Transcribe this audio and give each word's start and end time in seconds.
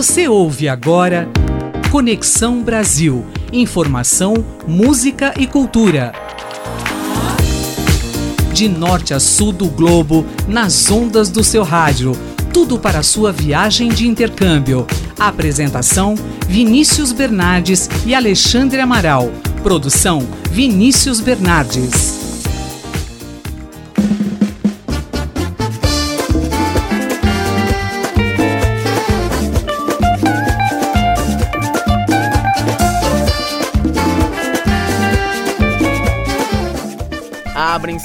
Você 0.00 0.26
ouve 0.26 0.66
agora 0.66 1.28
Conexão 1.90 2.62
Brasil. 2.62 3.22
Informação, 3.52 4.32
música 4.66 5.34
e 5.38 5.46
cultura. 5.46 6.14
De 8.54 8.66
norte 8.66 9.12
a 9.12 9.20
sul 9.20 9.52
do 9.52 9.66
globo, 9.66 10.24
nas 10.48 10.90
ondas 10.90 11.28
do 11.28 11.44
seu 11.44 11.62
rádio. 11.62 12.12
Tudo 12.50 12.78
para 12.78 13.02
sua 13.02 13.30
viagem 13.30 13.90
de 13.90 14.08
intercâmbio. 14.08 14.86
Apresentação: 15.18 16.14
Vinícius 16.48 17.12
Bernardes 17.12 17.86
e 18.06 18.14
Alexandre 18.14 18.80
Amaral. 18.80 19.30
Produção: 19.62 20.26
Vinícius 20.50 21.20
Bernardes. 21.20 22.19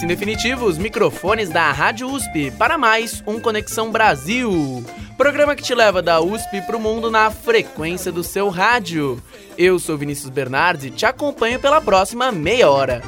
Em 0.03 0.07
definitivo 0.07 0.65
os 0.65 0.77
microfones 0.77 1.49
da 1.49 1.71
Rádio 1.71 2.09
USP 2.09 2.51
para 2.51 2.77
mais 2.77 3.23
um 3.25 3.39
Conexão 3.39 3.91
Brasil. 3.91 4.83
Programa 5.17 5.55
que 5.55 5.63
te 5.63 5.73
leva 5.73 6.01
da 6.01 6.19
USP 6.19 6.61
para 6.61 6.75
o 6.75 6.79
mundo 6.79 7.09
na 7.09 7.31
frequência 7.31 8.11
do 8.11 8.23
seu 8.23 8.49
rádio. 8.49 9.21
Eu 9.57 9.79
sou 9.79 9.97
Vinícius 9.97 10.29
Bernardes 10.29 10.85
e 10.85 10.89
te 10.89 11.05
acompanho 11.05 11.59
pela 11.59 11.79
próxima 11.79 12.31
meia 12.31 12.69
hora. 12.69 13.01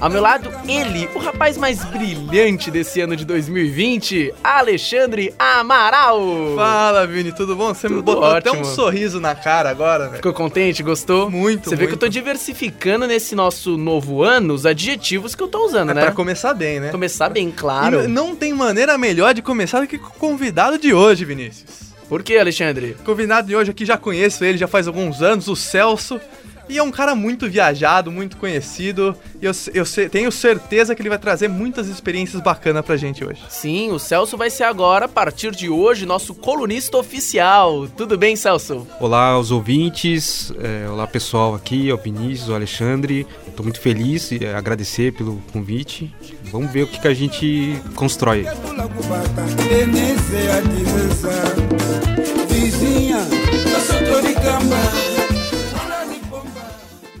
Ao 0.00 0.08
meu 0.08 0.22
lado, 0.22 0.50
ele, 0.66 1.08
o 1.14 1.18
rapaz 1.18 1.58
mais 1.58 1.84
brilhante 1.84 2.70
desse 2.70 3.02
ano 3.02 3.14
de 3.14 3.24
2020, 3.26 4.32
Alexandre 4.42 5.34
Amaral. 5.38 6.20
Fala, 6.56 7.06
Vini, 7.06 7.32
tudo 7.32 7.54
bom? 7.54 7.74
Você 7.74 7.86
Tudo 7.86 7.96
me 7.98 8.02
botou 8.02 8.22
ótimo. 8.22 8.38
até 8.54 8.60
um 8.60 8.64
sorriso 8.64 9.20
na 9.20 9.34
cara 9.34 9.68
agora, 9.68 10.04
velho. 10.04 10.16
Ficou 10.16 10.32
contente? 10.32 10.82
Gostou? 10.82 11.30
Muito, 11.30 11.68
Você 11.68 11.76
vê 11.76 11.82
que 11.82 11.82
eu 11.84 11.88
muito. 11.90 12.00
tô 12.00 12.08
diversificando 12.08 13.06
nesse 13.06 13.34
nosso 13.34 13.76
novo 13.76 14.22
ano 14.22 14.54
os 14.54 14.64
adjetivos 14.64 15.34
que 15.34 15.42
eu 15.42 15.48
tô 15.48 15.66
usando, 15.66 15.90
É 15.90 15.94
né? 15.94 16.00
pra 16.02 16.12
começar 16.12 16.54
bem, 16.54 16.80
né? 16.80 16.88
Começar 16.90 17.28
bem, 17.28 17.48
E 17.48 17.52
claro. 17.52 18.00
n- 18.00 18.08
não 18.08 18.34
tem 18.34 18.54
maneira 18.54 18.96
melhor 18.96 19.34
de 19.34 19.42
começar 19.42 19.80
do 19.80 19.86
que 19.86 19.98
com 19.98 20.08
o 20.08 20.12
convidado 20.12 20.78
de 20.78 20.94
hoje, 20.94 21.26
Vinícius. 21.26 21.90
Por 22.08 22.22
que, 22.24 22.36
Alexandre? 22.38 22.96
O 23.00 23.04
convidado 23.04 23.46
de 23.46 23.54
hoje 23.54 23.70
aqui, 23.70 23.84
já 23.84 23.96
conheço 23.96 24.44
ele, 24.44 24.58
já 24.58 24.66
faz 24.66 24.88
alguns 24.88 25.22
anos, 25.22 25.46
o 25.46 25.54
Celso. 25.54 26.18
E 26.70 26.78
é 26.78 26.82
um 26.84 26.92
cara 26.92 27.16
muito 27.16 27.50
viajado, 27.50 28.12
muito 28.12 28.36
conhecido. 28.36 29.16
E 29.42 29.44
eu, 29.44 29.50
eu 29.74 29.84
tenho 30.08 30.30
certeza 30.30 30.94
que 30.94 31.02
ele 31.02 31.08
vai 31.08 31.18
trazer 31.18 31.48
muitas 31.48 31.88
experiências 31.88 32.40
bacanas 32.40 32.84
pra 32.84 32.96
gente 32.96 33.24
hoje. 33.24 33.42
Sim, 33.48 33.90
o 33.90 33.98
Celso 33.98 34.36
vai 34.36 34.50
ser 34.50 34.62
agora, 34.62 35.06
a 35.06 35.08
partir 35.08 35.50
de 35.50 35.68
hoje, 35.68 36.06
nosso 36.06 36.32
colunista 36.32 36.96
oficial. 36.96 37.88
Tudo 37.88 38.16
bem, 38.16 38.36
Celso? 38.36 38.86
Olá 39.00 39.30
aos 39.30 39.50
ouvintes, 39.50 40.52
é, 40.62 40.88
olá 40.88 41.08
pessoal 41.08 41.56
aqui, 41.56 41.90
é 41.90 41.92
o 41.92 41.96
Vinícius, 41.96 42.48
o 42.48 42.54
Alexandre. 42.54 43.26
Estou 43.48 43.64
muito 43.64 43.80
feliz 43.80 44.30
e 44.30 44.46
agradecer 44.46 45.12
pelo 45.12 45.42
convite. 45.52 46.14
Vamos 46.52 46.70
ver 46.70 46.84
o 46.84 46.86
que, 46.86 47.00
que 47.00 47.08
a 47.08 47.14
gente 47.14 47.82
constrói. 47.96 48.46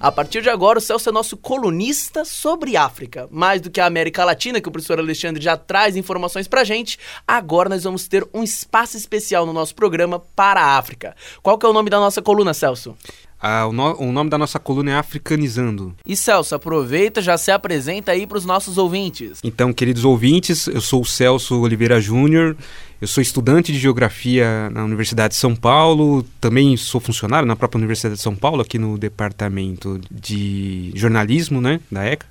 A 0.02 0.10
partir 0.10 0.40
de 0.40 0.48
agora, 0.48 0.78
o 0.78 0.80
Celso 0.80 1.10
é 1.10 1.12
nosso 1.12 1.36
colunista 1.36 2.24
sobre 2.24 2.74
África. 2.74 3.28
Mais 3.30 3.60
do 3.60 3.70
que 3.70 3.78
a 3.78 3.84
América 3.84 4.24
Latina, 4.24 4.58
que 4.58 4.66
o 4.66 4.72
professor 4.72 4.98
Alexandre 4.98 5.42
já 5.42 5.58
traz 5.58 5.94
informações 5.94 6.48
pra 6.48 6.64
gente, 6.64 6.98
agora 7.28 7.68
nós 7.68 7.84
vamos 7.84 8.08
ter 8.08 8.26
um 8.32 8.42
espaço 8.42 8.96
especial 8.96 9.44
no 9.44 9.52
nosso 9.52 9.74
programa 9.74 10.18
para 10.34 10.62
a 10.62 10.78
África. 10.78 11.14
Qual 11.42 11.58
que 11.58 11.66
é 11.66 11.68
o 11.68 11.74
nome 11.74 11.90
da 11.90 12.00
nossa 12.00 12.22
coluna, 12.22 12.54
Celso? 12.54 12.96
Ah, 13.42 13.66
o, 13.66 13.72
no- 13.72 13.96
o 13.98 14.12
nome 14.12 14.28
da 14.28 14.36
nossa 14.36 14.58
coluna 14.58 14.90
é 14.90 14.94
Africanizando. 14.94 15.94
E 16.06 16.14
Celso, 16.14 16.54
aproveita, 16.54 17.22
já 17.22 17.38
se 17.38 17.50
apresenta 17.50 18.12
aí 18.12 18.26
pros 18.26 18.44
nossos 18.44 18.76
ouvintes. 18.76 19.38
Então, 19.42 19.72
queridos 19.72 20.04
ouvintes, 20.04 20.66
eu 20.66 20.80
sou 20.80 21.00
o 21.02 21.06
Celso 21.06 21.58
Oliveira 21.60 22.00
Júnior, 22.00 22.56
eu 23.00 23.08
sou 23.08 23.22
estudante 23.22 23.72
de 23.72 23.78
Geografia 23.78 24.68
na 24.70 24.84
Universidade 24.84 25.32
de 25.34 25.40
São 25.40 25.56
Paulo, 25.56 26.22
também 26.40 26.76
sou 26.76 27.00
funcionário 27.00 27.46
na 27.48 27.56
própria 27.56 27.78
Universidade 27.78 28.16
de 28.16 28.20
São 28.20 28.36
Paulo, 28.36 28.60
aqui 28.60 28.78
no 28.78 28.98
Departamento 28.98 29.98
de 30.10 30.92
Jornalismo, 30.94 31.60
né, 31.62 31.80
da 31.90 32.04
ECA. 32.04 32.26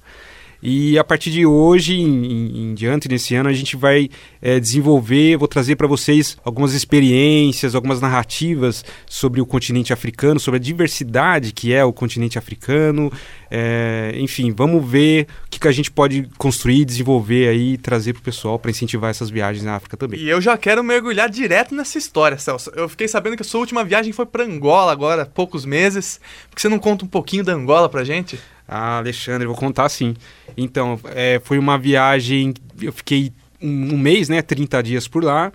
E 0.62 1.00
a 1.00 1.04
partir 1.04 1.32
de 1.32 1.46
hoje 1.46 1.96
em, 1.96 2.72
em- 2.72 2.74
diante, 2.74 3.08
nesse 3.08 3.34
ano, 3.34 3.48
a 3.50 3.54
gente 3.54 3.78
vai 3.78 4.10
eh, 4.42 4.60
desenvolver, 4.60 5.38
vou 5.38 5.48
trazer 5.48 5.76
para 5.78 5.88
vocês 5.88 6.38
algumas 6.44 6.74
experiências, 6.74 7.76
algumas 7.76 8.02
narrativas 8.02 8.84
sobre 9.06 9.40
o 9.40 9.46
continente 9.46 9.94
africano, 9.94 10.40
sobre 10.40 10.58
a 10.58 10.62
diversidade 10.62 11.54
que 11.54 11.74
é 11.74 11.84
o 11.86 11.94
continente 11.94 12.38
africano. 12.38 13.12
Eh, 13.50 14.14
enfim, 14.18 14.52
vamos 14.56 14.86
ver 14.86 15.28
o 15.46 15.50
que, 15.50 15.60
que 15.60 15.68
a 15.68 15.72
gente 15.72 15.90
pode 15.90 16.28
construir, 16.38 16.84
desenvolver 16.84 17.48
aí 17.48 17.74
e 17.74 17.78
trazer 17.78 18.14
para 18.14 18.20
o 18.20 18.24
pessoal 18.24 18.60
para 18.60 18.70
incentivar 18.70 19.10
essas 19.10 19.30
viagens 19.30 19.64
na 19.64 19.76
África 19.76 19.96
também. 19.96 20.20
E 20.20 20.30
eu 20.30 20.42
já 20.42 20.58
quero 20.58 20.84
mergulhar 20.84 21.30
direto 21.30 21.74
nessa 21.74 21.98
história, 21.98 22.38
Celso. 22.38 22.70
Eu 22.76 22.90
fiquei 22.90 23.08
sabendo 23.08 23.36
que 23.38 23.44
a 23.44 23.46
sua 23.46 23.62
última 23.62 23.84
viagem 23.84 24.12
foi 24.12 24.26
pra 24.26 24.44
Angola 24.44 24.92
agora, 24.92 25.22
há 25.22 25.26
poucos 25.26 25.64
meses. 25.66 26.20
Por 26.50 26.56
que 26.58 26.62
você 26.62 26.70
não 26.70 26.80
conta 26.80 27.06
um 27.06 27.08
pouquinho 27.08 27.44
da 27.46 27.54
Angola 27.54 27.88
pra 27.88 28.04
gente? 28.04 28.38
Ah, 28.70 28.98
Alexandre, 28.98 29.48
vou 29.48 29.56
contar 29.56 29.90
sim. 29.90 30.16
Então, 30.56 31.00
é, 31.06 31.42
foi 31.44 31.58
uma 31.58 31.78
viagem, 31.78 32.54
eu 32.80 32.94
fiquei 32.94 33.34
um, 33.60 33.96
um 33.96 33.98
mês, 33.98 34.30
né, 34.30 34.44
30 34.44 34.84
dias 34.84 35.08
por 35.08 35.24
lá. 35.24 35.52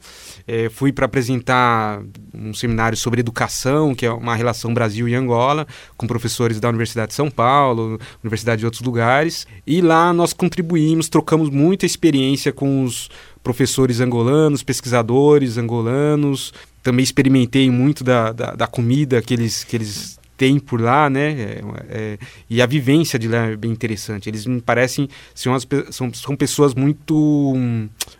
É, 0.48 0.68
fui 0.68 0.92
para 0.92 1.06
apresentar 1.06 2.02
um 2.34 2.52
seminário 2.52 2.98
sobre 2.98 3.20
educação, 3.20 3.94
que 3.94 4.04
é 4.04 4.10
uma 4.10 4.34
relação 4.34 4.74
Brasil 4.74 5.08
e 5.08 5.14
Angola, 5.14 5.64
com 5.96 6.08
professores 6.08 6.58
da 6.58 6.68
Universidade 6.68 7.08
de 7.08 7.14
São 7.14 7.30
Paulo, 7.30 8.00
Universidade 8.22 8.60
de 8.60 8.64
outros 8.64 8.82
lugares. 8.82 9.46
E 9.64 9.80
lá 9.80 10.12
nós 10.12 10.32
contribuímos, 10.32 11.08
trocamos 11.08 11.50
muita 11.50 11.86
experiência 11.86 12.52
com 12.52 12.82
os 12.82 13.08
professores 13.44 14.00
angolanos, 14.00 14.62
pesquisadores 14.62 15.56
angolanos. 15.56 16.52
Também 16.82 17.02
experimentei 17.02 17.70
muito 17.70 18.02
da, 18.02 18.32
da, 18.32 18.54
da 18.54 18.66
comida 18.66 19.22
que 19.22 19.32
eles, 19.32 19.62
que 19.64 19.76
eles 19.76 20.18
têm 20.36 20.58
por 20.58 20.80
lá, 20.80 21.08
né? 21.08 21.30
É, 21.32 21.60
é, 21.88 22.18
e 22.50 22.60
a 22.60 22.66
vivência 22.66 23.18
de 23.18 23.28
lá 23.28 23.46
é 23.46 23.56
bem 23.56 23.70
interessante. 23.70 24.28
Eles 24.28 24.46
me 24.46 24.60
parecem 24.60 25.08
umas, 25.46 25.64
pe- 25.64 25.86
são, 25.90 26.12
são 26.12 26.34
pessoas 26.36 26.74
muito, 26.74 27.54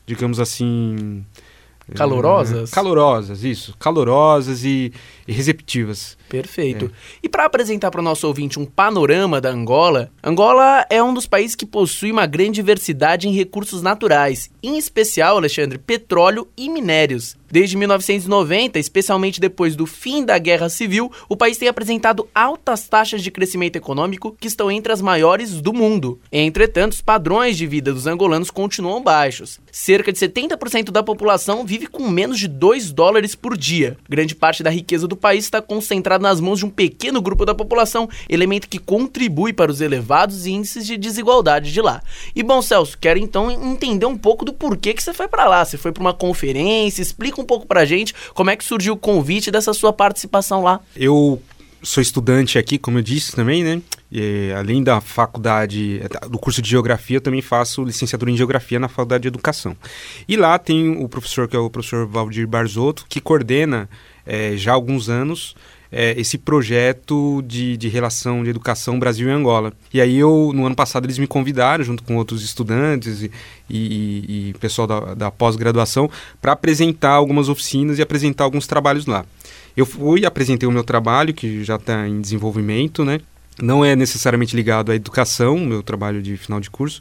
digamos 0.07 0.39
assim. 0.41 1.25
é, 1.91 1.95
Calorosas? 1.95 2.71
calorosas, 2.71 3.45
isso. 3.45 3.75
Calorosas 3.79 4.65
e, 4.65 4.93
e 5.29 5.33
receptivas. 5.33 6.17
Perfeito. 6.29 6.91
E 7.23 7.29
para 7.29 7.45
apresentar 7.45 7.91
para 7.91 8.01
o 8.01 8.05
nosso 8.05 8.27
ouvinte 8.27 8.59
um 8.59 8.65
panorama 8.65 9.41
da 9.41 9.51
Angola, 9.51 10.11
Angola 10.23 10.85
é 10.91 11.03
um 11.03 11.15
dos 11.15 11.27
países 11.27 11.55
que 11.55 11.67
possui 11.67 12.11
uma 12.11 12.27
grande 12.27 12.53
diversidade 12.53 13.29
em 13.29 13.33
recursos 13.33 13.83
naturais, 13.83 14.51
em 14.63 14.77
especial, 14.79 15.37
Alexandre, 15.37 15.79
petróleo 15.79 16.49
e 16.57 16.69
minérios. 16.69 17.37
Desde 17.55 17.77
1990, 17.77 18.81
especialmente 18.81 19.41
depois 19.41 19.77
do 19.77 19.87
fim 19.87 20.25
da 20.25 20.37
Guerra 20.39 20.69
Civil, 20.69 21.13
o 21.29 21.37
país 21.37 21.57
tem 21.57 21.69
apresentado 21.69 22.29
altas 22.35 22.89
taxas 22.89 23.23
de 23.23 23.31
crescimento 23.31 23.77
econômico 23.77 24.37
que 24.41 24.49
estão 24.49 24.73
entre 24.73 24.93
as 24.93 25.01
maiores 25.01 25.61
do 25.61 25.73
mundo. 25.73 26.19
Entretanto, 26.33 26.95
os 26.95 27.01
padrões 27.01 27.57
de 27.57 27.65
vida 27.65 27.93
dos 27.93 28.09
angolanos 28.09 28.51
continuam 28.51 29.01
baixos. 29.01 29.61
Cerca 29.71 30.13
de 30.13 30.19
70% 30.19 30.91
da 30.91 31.01
população 31.01 31.65
vive 31.65 31.87
com 31.87 32.09
menos 32.09 32.41
de 32.41 32.49
2 32.49 32.91
dólares 32.91 33.37
por 33.37 33.57
dia. 33.57 33.97
Grande 34.09 34.35
parte 34.35 34.61
da 34.61 34.71
riqueza 34.71 35.07
do 35.07 35.15
país 35.15 35.45
está 35.45 35.63
concentrada 35.63 36.25
nas 36.25 36.41
mãos 36.41 36.59
de 36.59 36.67
um 36.67 36.71
pequeno 36.71 37.23
grupo 37.23 37.47
da 37.47 37.55
população, 37.55 38.09
elemento 38.29 38.69
que 38.69 38.81
contribui 38.81 39.53
para 39.53 39.71
os 39.71 39.81
elevados 39.81 40.45
índices 40.45 40.85
de 40.85 40.97
desigualdade 40.97 41.73
de 41.73 41.81
lá. 41.81 42.03
E 42.35 42.43
bom, 42.43 42.61
Celso, 42.61 42.99
quero 42.99 43.21
então 43.21 43.49
entender 43.49 44.07
um 44.07 44.19
pouco 44.19 44.45
do 44.45 44.53
porquê 44.53 44.93
que 44.93 45.01
você 45.01 45.15
foi 45.15 45.29
para 45.29 45.47
lá. 45.47 45.65
Você 45.65 45.79
foi 45.79 45.93
para 45.93 46.01
uma 46.01 46.13
conferência? 46.13 47.01
Explica 47.01 47.44
um 47.44 47.44
pouco 47.45 47.67
pra 47.67 47.85
gente 47.85 48.15
como 48.35 48.51
é 48.51 48.57
que 48.57 48.65
surgiu 48.65 48.95
o 48.95 48.97
convite 48.97 49.51
dessa 49.51 49.73
sua 49.73 49.93
participação 49.93 50.63
lá. 50.63 50.81
Eu 50.97 51.41
sou 51.85 52.03
estudante 52.03 52.59
aqui, 52.59 52.79
como 52.79 52.99
eu 52.99 53.03
disse 53.03 53.37
também, 53.37 53.63
né? 53.63 53.83
E, 54.11 54.53
além 54.57 54.83
da 54.83 55.01
faculdade, 55.01 56.01
do 56.31 56.39
curso 56.39 56.63
de 56.63 56.71
Geografia, 56.71 57.19
eu 57.19 57.21
também 57.21 57.43
faço 57.43 57.85
licenciatura 57.85 58.31
em 58.31 58.37
Geografia 58.37 58.79
na 58.79 58.89
Faculdade 58.89 59.23
de 59.23 59.29
Educação. 59.29 59.77
E 60.29 60.37
lá 60.37 60.59
tem 60.59 61.03
o 61.03 61.09
professor, 61.09 61.49
que 61.49 61.57
é 61.57 61.59
o 61.59 61.69
professor 61.69 62.07
Valdir 62.07 62.47
Barzotto, 62.47 63.07
que 63.09 63.21
coordena 63.21 63.89
eh, 64.25 64.57
já 64.57 64.73
há 64.73 64.75
alguns 64.75 65.09
anos 65.09 65.55
eh, 65.97 66.15
esse 66.19 66.37
projeto 66.37 67.41
de, 67.47 67.77
de 67.77 67.89
relação 67.89 68.43
de 68.43 68.51
educação 68.51 68.99
Brasil 68.99 69.29
e 69.29 69.31
Angola. 69.31 69.73
E 69.93 70.01
aí 70.01 70.19
eu, 70.19 70.51
no 70.53 70.67
ano 70.67 70.75
passado, 70.75 71.07
eles 71.07 71.19
me 71.19 71.27
convidaram, 71.29 71.85
junto 71.85 72.03
com 72.03 72.17
outros 72.17 72.43
estudantes 72.43 73.23
e, 73.23 73.31
e- 73.71 74.49
e 74.51 74.55
pessoal 74.61 74.87
da, 74.89 75.15
da 75.15 75.31
pós-graduação, 75.31 76.11
para 76.43 76.53
apresentar 76.53 77.13
algumas 77.13 77.49
oficinas 77.49 77.99
e 77.99 78.03
apresentar 78.03 78.43
alguns 78.45 78.67
trabalhos 78.67 79.07
lá. 79.07 79.25
Eu 79.77 79.87
fui, 79.87 80.27
apresentei 80.27 80.69
o 80.69 80.73
meu 80.73 80.85
trabalho, 80.85 81.33
que 81.33 81.63
já 81.65 81.77
está 81.77 82.07
em 82.09 82.21
desenvolvimento, 82.21 83.05
né? 83.05 83.21
Não 83.63 83.85
é 83.85 83.95
necessariamente 83.95 84.55
ligado 84.57 84.91
à 84.91 84.97
educação, 84.97 85.59
meu 85.59 85.83
trabalho 85.83 86.21
de 86.21 86.37
final 86.37 86.61
de 86.61 86.69
curso. 86.71 87.01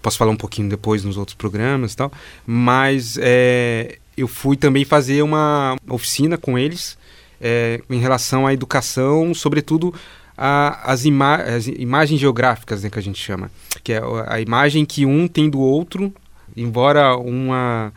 Posso 0.00 0.16
falar 0.16 0.30
um 0.30 0.36
pouquinho 0.36 0.68
depois 0.68 1.02
nos 1.04 1.16
outros 1.16 1.34
programas 1.36 1.92
e 1.92 1.96
tal. 1.96 2.12
Mas 2.46 3.18
é, 3.20 3.98
eu 4.16 4.26
fui 4.28 4.56
também 4.56 4.84
fazer 4.84 5.22
uma 5.22 5.76
oficina 5.88 6.36
com 6.36 6.58
eles 6.58 6.96
é, 7.40 7.80
em 7.88 7.98
relação 7.98 8.46
à 8.46 8.52
educação, 8.52 9.34
sobretudo 9.34 9.94
a, 10.36 10.92
as, 10.92 11.04
ima 11.04 11.36
as, 11.36 11.66
imagens 11.66 12.20
geográficas, 12.20 12.82
né, 12.82 12.90
que 12.90 12.98
a 12.98 13.02
gente 13.02 13.20
chama. 13.20 13.50
Que 13.82 13.94
é 13.94 14.02
a 14.26 14.40
imagem 14.40 14.84
que 14.84 15.04
um 15.04 15.26
tem 15.26 15.50
do 15.50 15.60
outro, 15.60 16.12
embora 16.56 17.16
uma 17.16 17.92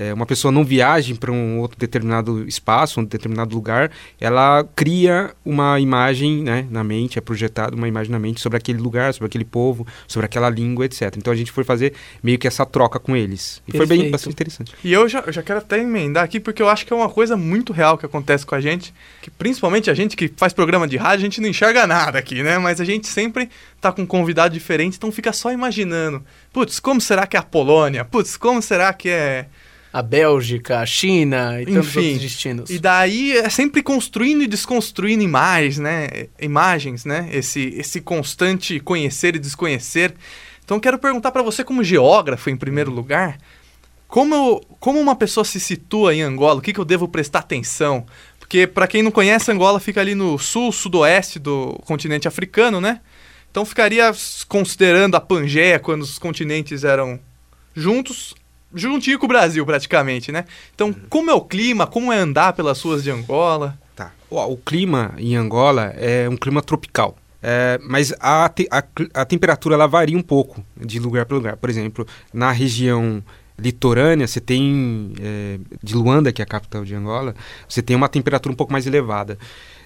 é, 0.00 0.14
uma 0.14 0.24
pessoa 0.24 0.50
não 0.50 0.64
viaje 0.64 1.12
para 1.12 1.30
um 1.30 1.58
outro 1.58 1.78
determinado 1.78 2.48
espaço, 2.48 3.00
um 3.00 3.04
determinado 3.04 3.54
lugar, 3.54 3.90
ela 4.18 4.66
cria 4.74 5.34
uma 5.44 5.78
imagem 5.78 6.42
né, 6.42 6.66
na 6.70 6.82
mente, 6.82 7.18
é 7.18 7.20
projetada 7.20 7.76
uma 7.76 7.86
imagem 7.86 8.10
na 8.10 8.18
mente 8.18 8.40
sobre 8.40 8.56
aquele 8.56 8.78
lugar, 8.78 9.12
sobre 9.12 9.26
aquele 9.26 9.44
povo, 9.44 9.86
sobre 10.08 10.24
aquela 10.24 10.48
língua, 10.48 10.86
etc. 10.86 11.14
Então 11.18 11.30
a 11.30 11.36
gente 11.36 11.52
foi 11.52 11.64
fazer 11.64 11.92
meio 12.22 12.38
que 12.38 12.48
essa 12.48 12.64
troca 12.64 12.98
com 12.98 13.14
eles. 13.14 13.62
E 13.68 13.72
Perfeito. 13.72 13.88
foi 13.88 13.98
bem 13.98 14.10
bastante 14.10 14.32
interessante. 14.32 14.74
E 14.82 14.90
eu 14.90 15.06
já, 15.06 15.20
eu 15.20 15.32
já 15.34 15.42
quero 15.42 15.58
até 15.58 15.78
emendar 15.78 16.24
aqui, 16.24 16.40
porque 16.40 16.62
eu 16.62 16.68
acho 16.70 16.86
que 16.86 16.94
é 16.94 16.96
uma 16.96 17.10
coisa 17.10 17.36
muito 17.36 17.70
real 17.70 17.98
que 17.98 18.06
acontece 18.06 18.46
com 18.46 18.54
a 18.54 18.60
gente, 18.60 18.94
que 19.20 19.30
principalmente 19.30 19.90
a 19.90 19.94
gente 19.94 20.16
que 20.16 20.32
faz 20.34 20.54
programa 20.54 20.88
de 20.88 20.96
rádio, 20.96 21.18
a 21.18 21.28
gente 21.28 21.42
não 21.42 21.48
enxerga 21.50 21.86
nada 21.86 22.18
aqui, 22.18 22.42
né? 22.42 22.56
Mas 22.58 22.80
a 22.80 22.86
gente 22.86 23.06
sempre 23.06 23.50
tá 23.78 23.92
com 23.92 24.00
um 24.00 24.06
convidado 24.06 24.54
diferente, 24.54 24.96
então 24.96 25.12
fica 25.12 25.30
só 25.30 25.52
imaginando. 25.52 26.24
Putz, 26.54 26.80
como 26.80 27.02
será 27.02 27.26
que 27.26 27.36
é 27.36 27.40
a 27.40 27.42
Polônia? 27.42 28.02
Putz, 28.02 28.38
como 28.38 28.62
será 28.62 28.94
que 28.94 29.10
é 29.10 29.44
a 29.92 30.02
Bélgica, 30.02 30.78
a 30.78 30.86
China 30.86 31.58
e 31.58 31.62
Enfim, 31.62 31.74
tantos 31.74 31.96
outros 31.96 32.20
destinos. 32.20 32.70
E 32.70 32.78
daí 32.78 33.36
é 33.36 33.48
sempre 33.48 33.82
construindo 33.82 34.42
e 34.42 34.46
desconstruindo 34.46 35.22
imagens, 35.22 35.78
né? 35.78 36.08
Imagens, 36.40 37.04
né? 37.04 37.28
Esse, 37.32 37.74
esse 37.76 38.00
constante 38.00 38.78
conhecer 38.80 39.34
e 39.34 39.38
desconhecer. 39.38 40.14
Então 40.64 40.78
quero 40.78 40.98
perguntar 40.98 41.32
para 41.32 41.42
você 41.42 41.64
como 41.64 41.82
geógrafo 41.82 42.48
em 42.48 42.56
primeiro 42.56 42.92
lugar, 42.92 43.38
como, 44.06 44.34
eu, 44.34 44.60
como 44.78 45.00
uma 45.00 45.14
pessoa 45.14 45.44
se 45.44 45.60
situa 45.60 46.14
em 46.14 46.22
Angola? 46.22 46.58
O 46.58 46.62
que, 46.62 46.72
que 46.72 46.80
eu 46.80 46.84
devo 46.84 47.06
prestar 47.08 47.40
atenção? 47.40 48.04
Porque 48.38 48.66
para 48.66 48.88
quem 48.88 49.02
não 49.02 49.10
conhece, 49.10 49.50
Angola 49.50 49.78
fica 49.78 50.00
ali 50.00 50.14
no 50.14 50.36
sul, 50.38 50.72
sudoeste 50.72 51.38
do 51.38 51.80
continente 51.84 52.26
africano, 52.26 52.80
né? 52.80 53.00
Então 53.50 53.64
ficaria 53.64 54.12
considerando 54.48 55.16
a 55.16 55.20
Pangeia 55.20 55.78
quando 55.78 56.02
os 56.02 56.18
continentes 56.18 56.82
eram 56.84 57.18
juntos, 57.74 58.34
juntinho 58.74 59.18
com 59.18 59.26
o 59.26 59.28
Brasil, 59.28 59.64
praticamente, 59.66 60.30
né? 60.30 60.44
Então, 60.74 60.88
uhum. 60.88 60.94
como 61.08 61.30
é 61.30 61.34
o 61.34 61.40
clima? 61.40 61.86
Como 61.86 62.12
é 62.12 62.18
andar 62.18 62.52
pelas 62.52 62.80
ruas 62.80 63.02
de 63.02 63.10
Angola? 63.10 63.78
Tá. 63.94 64.12
O, 64.28 64.56
clima 64.56 65.14
em 65.18 65.36
Angola 65.36 65.92
é 65.96 66.28
um 66.28 66.36
clima 66.36 66.62
tropical. 66.62 67.16
É, 67.42 67.80
mas 67.82 68.12
a, 68.20 68.48
te, 68.48 68.68
a, 68.70 68.82
a, 69.14 69.24
temperatura 69.24 69.74
ela 69.74 69.86
varia 69.86 70.16
um 70.16 70.22
pouco 70.22 70.64
de 70.76 70.98
lugar 70.98 71.24
para 71.24 71.36
lugar. 71.36 71.56
Por 71.56 71.70
exemplo, 71.70 72.06
na 72.32 72.52
região 72.52 73.22
litorânea, 73.58 74.26
você 74.26 74.40
tem, 74.40 75.12
é, 75.20 75.58
de 75.82 75.94
Luanda, 75.94 76.32
que 76.32 76.42
é 76.42 76.44
a 76.44 76.46
capital 76.46 76.84
de 76.84 76.94
Angola, 76.94 77.34
você 77.68 77.82
tem 77.82 77.96
uma 77.96 78.08
temperatura 78.08 78.52
um 78.52 78.56
pouco 78.56 78.72
mais 78.72 78.86
elevada. 78.86 79.38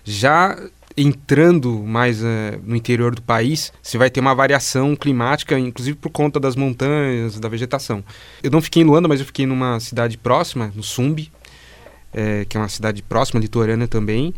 Já 0.05 0.57
entrando 0.97 1.81
mais 1.81 2.23
uh, 2.23 2.27
no 2.63 2.77
interior 2.77 3.15
do 3.15 3.23
país, 3.23 3.73
você 3.83 3.99
vai 3.99 4.09
ter 4.09 4.21
uma 4.21 4.35
variação 4.35 4.95
climática, 4.95 5.59
inclusive 5.59 5.97
por 5.97 6.11
conta 6.11 6.39
das 6.39 6.55
montanhas, 6.55 7.39
da 7.41 7.49
vegetação. 7.49 8.05
Eu 8.43 8.51
não 8.51 8.63
fiquei 8.63 8.83
em 8.83 8.87
Luanda, 8.87 9.09
mas 9.09 9.21
eu 9.21 9.27
fiquei 9.27 9.47
numa 9.47 9.81
cidade 9.81 10.17
próxima, 10.17 10.73
no 10.75 10.83
Sumbi, 10.83 11.33
é, 12.13 12.45
que 12.45 12.57
é 12.57 12.61
uma 12.61 12.69
cidade 12.69 13.03
próxima, 13.03 13.41
litorânea 13.41 13.89
também, 13.89 14.33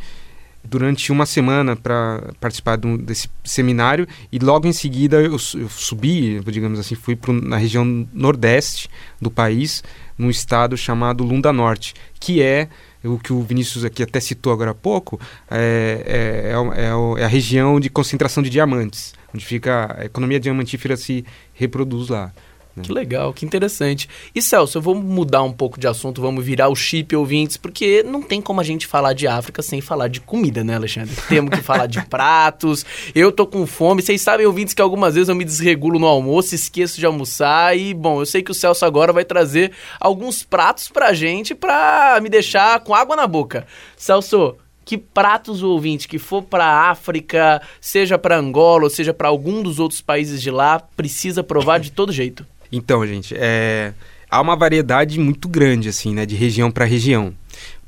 durante 0.64 1.12
uma 1.12 1.26
semana 1.26 1.76
para 1.76 2.32
participar 2.40 2.84
um, 2.84 2.96
desse 2.96 3.28
seminário 3.44 4.06
e 4.32 4.38
logo 4.38 4.66
em 4.66 4.72
seguida 4.72 5.18
eu, 5.18 5.32
eu 5.32 5.68
subi, 5.68 6.40
digamos 6.40 6.78
assim, 6.78 6.94
fui 6.94 7.14
pro, 7.14 7.32
na 7.32 7.56
região 7.56 8.06
nordeste 8.12 8.90
do 9.20 9.30
país, 9.30 9.84
num 10.18 10.30
estado 10.30 10.76
chamado 10.76 11.22
Lunda 11.22 11.52
Norte, 11.52 11.94
que 12.18 12.42
é 12.42 12.68
o 13.06 13.18
que 13.18 13.32
o 13.32 13.42
Vinícius 13.42 13.84
aqui 13.84 14.02
até 14.02 14.20
citou 14.20 14.52
agora 14.52 14.70
há 14.72 14.74
pouco, 14.74 15.20
é, 15.50 16.02
é, 16.06 16.82
é, 16.82 17.20
é, 17.20 17.24
a 17.24 17.28
região 17.28 17.78
de 17.78 17.88
concentração 17.88 18.42
de 18.42 18.50
diamantes, 18.50 19.14
onde 19.34 19.44
fica 19.44 19.96
a 19.98 20.04
economia 20.04 20.40
diamantífera 20.40 20.96
se 20.96 21.24
reproduz 21.54 22.08
lá. 22.08 22.32
Né? 22.76 22.82
Que 22.82 22.93
legal, 22.93 23.32
que 23.32 23.46
interessante. 23.46 24.06
E 24.34 24.43
Celso, 24.43 24.76
eu 24.76 24.82
vou 24.82 24.94
mudar 24.94 25.43
um 25.43 25.52
pouco 25.52 25.81
de 25.81 25.88
assunto, 25.88 26.20
vamos 26.20 26.44
virar 26.44 26.69
o 26.69 26.76
chip 26.76 27.17
ouvintes, 27.17 27.56
porque 27.56 28.02
não 28.02 28.20
tem 28.20 28.43
como 28.43 28.61
a 28.61 28.64
gente 28.64 28.87
falar 28.87 29.14
de 29.14 29.26
África 29.26 29.62
sem 29.62 29.81
falar 29.81 30.08
de 30.08 30.20
comida, 30.20 30.62
né, 30.62 30.75
Alexandre? 30.76 31.17
Temos 31.28 31.50
que 31.50 31.62
falar 31.62 31.87
de 31.87 32.05
pratos. 32.06 32.84
Eu 33.14 33.32
tô 33.32 33.46
com 33.46 33.67
fome. 33.67 34.02
Vocês 34.02 34.20
sabem, 34.20 34.44
ouvintes, 34.44 34.75
que 34.75 34.82
algumas 34.82 35.14
vezes 35.14 35.31
eu 35.31 35.34
me 35.34 35.44
desregulo 35.44 35.99
no 35.99 36.06
almoço, 36.06 36.55
esqueço 36.55 37.00
de 37.00 37.06
almoçar. 37.06 37.76
E, 37.76 37.94
bom, 37.94 38.20
eu 38.20 38.26
sei 38.26 38.43
que 38.43 38.50
o 38.50 38.55
Celso 38.55 38.84
agora 38.84 39.12
vai 39.12 39.25
trazer 39.25 39.73
alguns 39.99 40.43
pratos 40.43 40.88
pra 40.88 41.14
gente 41.14 41.55
pra 41.55 42.19
me 42.23 42.28
deixar 42.28 42.81
com 42.81 42.94
água 42.94 43.17
na 43.17 43.26
boca. 43.26 43.67
Celso, 43.96 44.55
que 44.84 44.99
pratos 44.99 45.62
o 45.62 45.70
ouvinte 45.70 46.06
que 46.06 46.19
for 46.19 46.43
para 46.43 46.90
África, 46.90 47.62
seja 47.81 48.19
para 48.19 48.37
Angola, 48.37 48.84
ou 48.84 48.90
seja 48.90 49.14
para 49.14 49.28
algum 49.28 49.62
dos 49.62 49.78
outros 49.78 50.02
países 50.02 50.43
de 50.43 50.50
lá, 50.50 50.78
precisa 50.78 51.43
provar 51.43 51.81
de 51.81 51.90
todo 51.90 52.12
jeito? 52.12 52.46
Então, 52.70 53.06
gente, 53.06 53.34
é, 53.36 53.92
há 54.30 54.40
uma 54.40 54.56
variedade 54.56 55.18
muito 55.18 55.48
grande, 55.48 55.88
assim, 55.88 56.14
né, 56.14 56.26
de 56.26 56.36
região 56.36 56.70
para 56.70 56.84
região. 56.84 57.34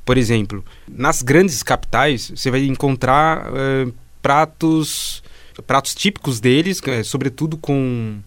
Por 0.04 0.16
exemplo, 0.16 0.64
nas 0.86 1.22
grandes 1.22 1.62
capitais, 1.62 2.32
você 2.34 2.50
vai 2.50 2.64
encontrar 2.64 3.46
é, 3.54 3.92
pratos, 4.22 5.22
pratos 5.66 5.94
típicos 5.94 6.40
deles, 6.40 6.80
é, 6.86 7.02
sobretudo 7.02 7.56
com 7.58 8.18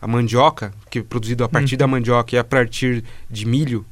a 0.00 0.06
mandioca, 0.06 0.72
que 0.90 0.98
é 0.98 1.02
produzido 1.02 1.44
a 1.44 1.48
partir 1.48 1.76
da 1.76 1.84
uhum. 1.84 1.92
mandioca 1.92 2.34
e 2.34 2.38
a 2.38 2.44
partir 2.44 3.04
de 3.30 3.46
milho. 3.46 3.84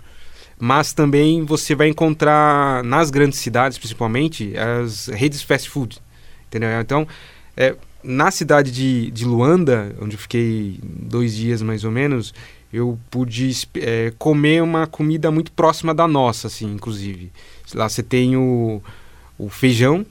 Mas 0.58 0.92
também 0.92 1.44
você 1.44 1.74
vai 1.74 1.88
encontrar 1.88 2.82
nas 2.82 3.10
grandes 3.10 3.38
cidades, 3.38 3.78
principalmente, 3.78 4.54
as 4.56 5.06
redes 5.06 5.42
fast 5.42 5.70
food. 5.70 5.98
Entendeu? 6.48 6.68
Então, 6.80 7.06
é, 7.56 7.76
na 8.02 8.30
cidade 8.30 8.70
de, 8.70 9.10
de 9.10 9.24
Luanda, 9.24 9.94
onde 10.00 10.14
eu 10.14 10.18
fiquei 10.18 10.78
dois 10.82 11.34
dias 11.34 11.62
mais 11.62 11.84
ou 11.84 11.90
menos, 11.90 12.32
eu 12.72 12.98
pude 13.10 13.50
é, 13.76 14.12
comer 14.18 14.62
uma 14.62 14.86
comida 14.86 15.30
muito 15.30 15.50
próxima 15.52 15.94
da 15.94 16.06
nossa, 16.06 16.46
assim, 16.48 16.66
inclusive. 16.66 17.32
Lá 17.74 17.88
você 17.88 18.02
tem 18.02 18.36
o, 18.36 18.82
o 19.38 19.48
feijão, 19.48 20.04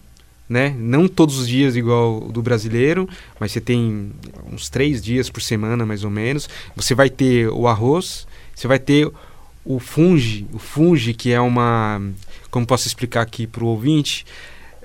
né? 0.49 0.75
Não 0.77 1.07
todos 1.07 1.37
os 1.37 1.47
dias 1.47 1.75
igual 1.75 2.23
o 2.23 2.31
do 2.31 2.41
brasileiro, 2.41 3.07
mas 3.39 3.51
você 3.51 3.61
tem 3.61 4.11
uns 4.51 4.69
três 4.69 5.01
dias 5.01 5.29
por 5.29 5.41
semana, 5.41 5.85
mais 5.85 6.03
ou 6.03 6.09
menos. 6.09 6.49
Você 6.75 6.95
vai 6.95 7.09
ter 7.09 7.49
o 7.49 7.67
arroz, 7.67 8.27
você 8.55 8.67
vai 8.67 8.79
ter 8.79 9.11
o 9.63 9.79
funge, 9.79 10.47
o 10.53 10.59
funge 10.59 11.13
que 11.13 11.31
é 11.31 11.41
uma, 11.41 12.01
como 12.49 12.65
posso 12.65 12.87
explicar 12.87 13.21
aqui 13.21 13.45
para 13.45 13.63
o 13.63 13.67
ouvinte, 13.67 14.25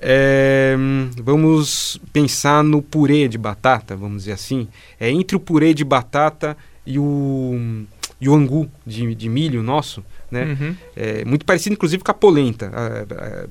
é, 0.03 0.75
vamos 1.23 2.01
pensar 2.13 2.65
no 2.65 2.83
purê 2.83 3.29
de 3.29 3.39
batata, 3.39 3.97
vamos 3.97 4.25
dizer 4.25 4.33
assim. 4.33 4.67
É 4.99 5.09
entre 5.09 5.37
o 5.37 5.41
purê 5.41 5.73
de 5.73 5.85
batata 5.85 6.57
e 6.85 6.99
o, 6.99 7.85
e 8.21 8.29
o 8.29 8.35
angu 8.35 8.69
de, 8.85 9.15
de 9.15 9.29
milho 9.29 9.63
nosso, 9.63 10.05
né? 10.33 10.57
Uhum. 10.59 10.77
É 10.97 11.25
muito 11.25 11.45
parecido, 11.45 11.75
inclusive, 11.75 12.03
com 12.03 12.11
a 12.11 12.15
polenta. 12.15 12.73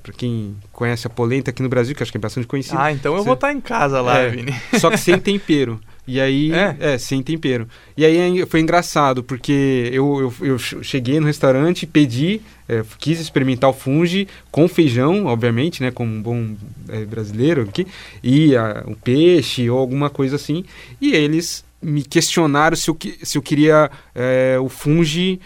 Para 0.01 0.13
quem 0.13 0.55
conhece 0.71 1.05
a 1.05 1.09
polenta 1.09 1.51
aqui 1.51 1.61
no 1.61 1.69
Brasil, 1.69 1.95
que 1.95 2.01
acho 2.01 2.11
que 2.11 2.17
é 2.17 2.21
bastante 2.21 2.47
conhecido. 2.47 2.79
Ah, 2.79 2.91
então 2.91 3.13
eu 3.13 3.19
Você... 3.19 3.25
vou 3.25 3.35
estar 3.35 3.53
em 3.53 3.61
casa 3.61 4.01
lá, 4.01 4.17
é, 4.17 4.29
Vini. 4.29 4.53
Só 4.79 4.89
que 4.89 4.97
sem 4.97 5.17
tempero. 5.19 5.79
E 6.07 6.19
aí, 6.19 6.51
é? 6.53 6.75
é? 6.79 6.97
sem 6.97 7.21
tempero. 7.21 7.67
E 7.95 8.03
aí 8.03 8.45
foi 8.47 8.61
engraçado, 8.61 9.23
porque 9.23 9.89
eu, 9.93 10.33
eu, 10.41 10.47
eu 10.47 10.59
cheguei 10.59 11.19
no 11.19 11.27
restaurante, 11.27 11.85
pedi, 11.85 12.41
é, 12.67 12.83
quis 12.97 13.19
experimentar 13.19 13.69
o 13.69 13.73
fungi 13.73 14.27
com 14.49 14.67
feijão, 14.67 15.27
obviamente, 15.27 15.83
né, 15.83 15.91
como 15.91 16.11
um 16.11 16.21
bom 16.21 16.55
é, 16.89 17.05
brasileiro 17.05 17.61
aqui, 17.61 17.85
e 18.23 18.55
a, 18.55 18.83
o 18.87 18.95
peixe 18.95 19.69
ou 19.69 19.77
alguma 19.77 20.09
coisa 20.09 20.35
assim. 20.35 20.65
E 20.99 21.13
eles 21.13 21.63
me 21.81 22.03
questionaram 22.03 22.75
se 22.75 22.89
eu, 22.89 22.97
se 23.23 23.37
eu 23.37 23.41
queria 23.41 23.89
é, 24.13 24.57
o 24.59 24.69
fungi 24.69 25.39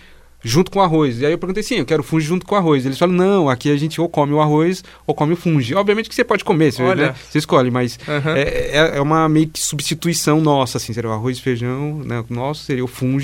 junto 0.45 0.69
com 0.69 0.77
o 0.77 0.81
arroz. 0.83 1.19
E 1.19 1.25
aí 1.25 1.31
eu 1.31 1.37
perguntei, 1.39 1.63
sim, 1.63 1.75
eu 1.75 1.85
quero 1.85 2.03
fungo 2.03 2.21
junto 2.21 2.45
com 2.45 2.53
o 2.53 2.57
arroz. 2.57 2.85
Eles 2.85 2.99
falam, 2.99 3.15
não, 3.15 3.49
aqui 3.49 3.71
a 3.71 3.75
gente 3.75 3.99
ou 3.99 4.07
come 4.07 4.31
o 4.31 4.39
arroz 4.39 4.83
ou 5.07 5.15
come 5.15 5.33
o 5.33 5.35
fungo. 5.35 5.59
Obviamente 5.75 6.07
que 6.07 6.13
você 6.13 6.23
pode 6.23 6.43
comer, 6.43 6.71
você, 6.71 6.95
né? 6.95 7.15
você 7.29 7.39
escolhe, 7.39 7.71
mas 7.71 7.97
uhum. 8.07 8.31
é, 8.35 8.97
é, 8.97 9.01
uma 9.01 9.27
meio 9.27 9.47
que 9.47 9.59
substituição 9.59 10.39
nossa, 10.39 10.77
assim, 10.77 10.93
seria 10.93 11.09
o 11.09 11.13
arroz 11.13 11.37
e 11.37 11.41
feijão, 11.41 11.99
né? 12.05 12.23
O 12.29 12.33
nosso 12.33 12.63
seria 12.63 12.83
o 12.83 12.87
fungo 12.87 13.15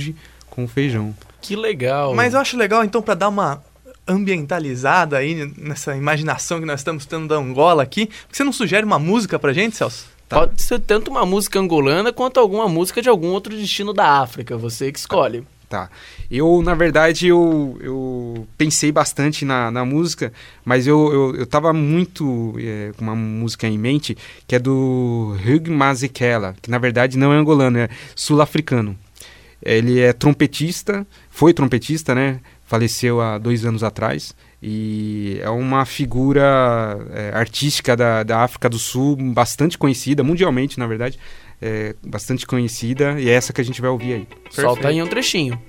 com 0.49 0.63
o 0.63 0.67
feijão. 0.67 1.15
Que 1.41 1.55
legal. 1.55 2.15
Mas 2.15 2.33
eu 2.33 2.39
acho 2.39 2.57
legal, 2.57 2.83
então, 2.83 3.01
para 3.01 3.13
dar 3.13 3.29
uma 3.29 3.61
ambientalizada 4.07 5.17
aí 5.17 5.53
nessa 5.57 5.95
imaginação 5.95 6.59
que 6.59 6.65
nós 6.65 6.79
estamos 6.79 7.05
tendo 7.05 7.27
da 7.27 7.35
Angola 7.35 7.83
aqui, 7.83 8.09
você 8.31 8.43
não 8.43 8.51
sugere 8.51 8.85
uma 8.85 8.97
música 8.97 9.37
pra 9.37 9.53
gente, 9.53 9.77
Celso? 9.77 10.05
Tá. 10.27 10.39
Pode 10.39 10.61
ser 10.61 10.79
tanto 10.79 11.11
uma 11.11 11.25
música 11.25 11.59
angolana 11.59 12.13
quanto 12.13 12.39
alguma 12.39 12.67
música 12.67 13.01
de 13.01 13.09
algum 13.09 13.27
outro 13.27 13.55
destino 13.55 13.93
da 13.93 14.21
África, 14.21 14.57
você 14.57 14.91
que 14.91 14.97
escolhe. 14.97 15.41
Tá. 15.41 15.60
Eu, 16.29 16.61
na 16.63 16.73
verdade, 16.73 17.27
eu, 17.27 17.77
eu 17.81 18.47
pensei 18.57 18.91
bastante 18.91 19.45
na, 19.45 19.69
na 19.69 19.85
música, 19.85 20.31
mas 20.63 20.87
eu, 20.87 21.11
eu, 21.11 21.35
eu 21.37 21.45
tava 21.45 21.73
muito 21.73 22.55
é, 22.57 22.91
com 22.97 23.03
uma 23.03 23.15
música 23.15 23.67
em 23.67 23.77
mente, 23.77 24.17
que 24.47 24.55
é 24.55 24.59
do 24.59 25.35
Hugh 25.45 25.71
Mazekela, 25.71 26.55
que 26.61 26.69
na 26.71 26.77
verdade 26.77 27.17
não 27.17 27.33
é 27.33 27.37
angolano, 27.37 27.77
é 27.77 27.89
sul-africano. 28.15 28.97
Ele 29.63 29.99
é 29.99 30.11
trompetista, 30.11 31.05
foi 31.29 31.53
trompetista, 31.53 32.15
né? 32.15 32.39
Faleceu 32.65 33.21
há 33.21 33.37
dois 33.37 33.65
anos 33.65 33.83
atrás. 33.83 34.33
E 34.63 35.39
é 35.41 35.49
uma 35.49 35.85
figura 35.85 36.97
é, 37.11 37.31
artística 37.33 37.95
da, 37.95 38.23
da 38.23 38.39
África 38.39 38.69
do 38.69 38.79
Sul 38.79 39.15
bastante 39.33 39.77
conhecida, 39.77 40.23
mundialmente, 40.23 40.79
na 40.79 40.87
verdade 40.87 41.19
é, 41.61 41.95
bastante 42.05 42.45
conhecida 42.47 43.19
e 43.19 43.29
é 43.29 43.33
essa 43.33 43.53
que 43.53 43.61
a 43.61 43.63
gente 43.63 43.79
vai 43.79 43.89
ouvir 43.89 44.13
aí. 44.13 44.27
Solta 44.49 44.87
aí 44.87 45.01
um 45.01 45.07
trechinho. 45.07 45.59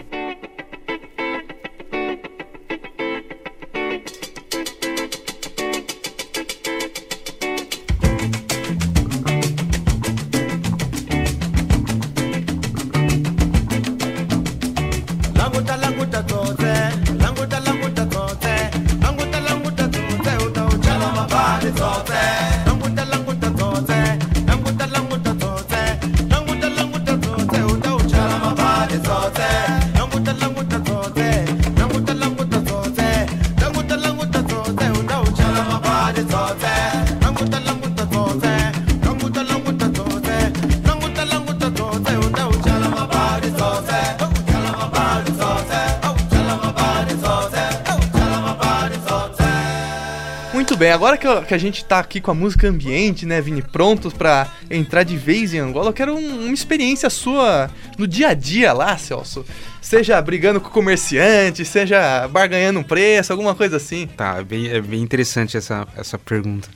Agora 50.93 51.17
que, 51.17 51.27
eu, 51.27 51.43
que, 51.43 51.55
a 51.55 51.59
gente 51.59 51.85
tá 51.85 51.99
aqui 51.99 52.21
com 52.21 52.31
a 52.31 52.35
música 52.35 52.69
ambiente, 52.69 53.27
né, 53.27 53.41
Vini, 53.41 53.63
prontos 53.63 54.13
para 54.13 54.53
entrar 54.71 55.03
de 55.03 55.17
vez 55.17 55.53
em 55.53 55.59
Angola, 55.59 55.89
eu 55.89 55.93
quero 55.93 56.15
um, 56.15 56.45
uma 56.45 56.55
experiência 56.55 57.11
sua 57.11 57.71
no 57.99 58.07
dia 58.07 58.29
a 58.29 58.35
dia 58.35 58.73
lá, 58.73 58.97
Celso. 58.97 59.45
Seja 59.81 60.21
brigando 60.23 60.61
com 60.61 60.69
o 60.69 60.73
comerciante, 60.73 61.65
seja 61.65 62.29
barganhando 62.29 62.81
um 62.81 62.83
preço, 62.83 63.33
alguma 63.33 63.55
coisa 63.55 63.77
assim. 63.77 64.07
Tá, 64.07 64.39
é 64.39 64.45
bem, 64.45 64.69
é 64.69 64.81
bem 64.81 65.01
interessante 65.01 65.57
essa, 65.57 65.87
essa 65.97 66.19
pergunta. 66.19 66.69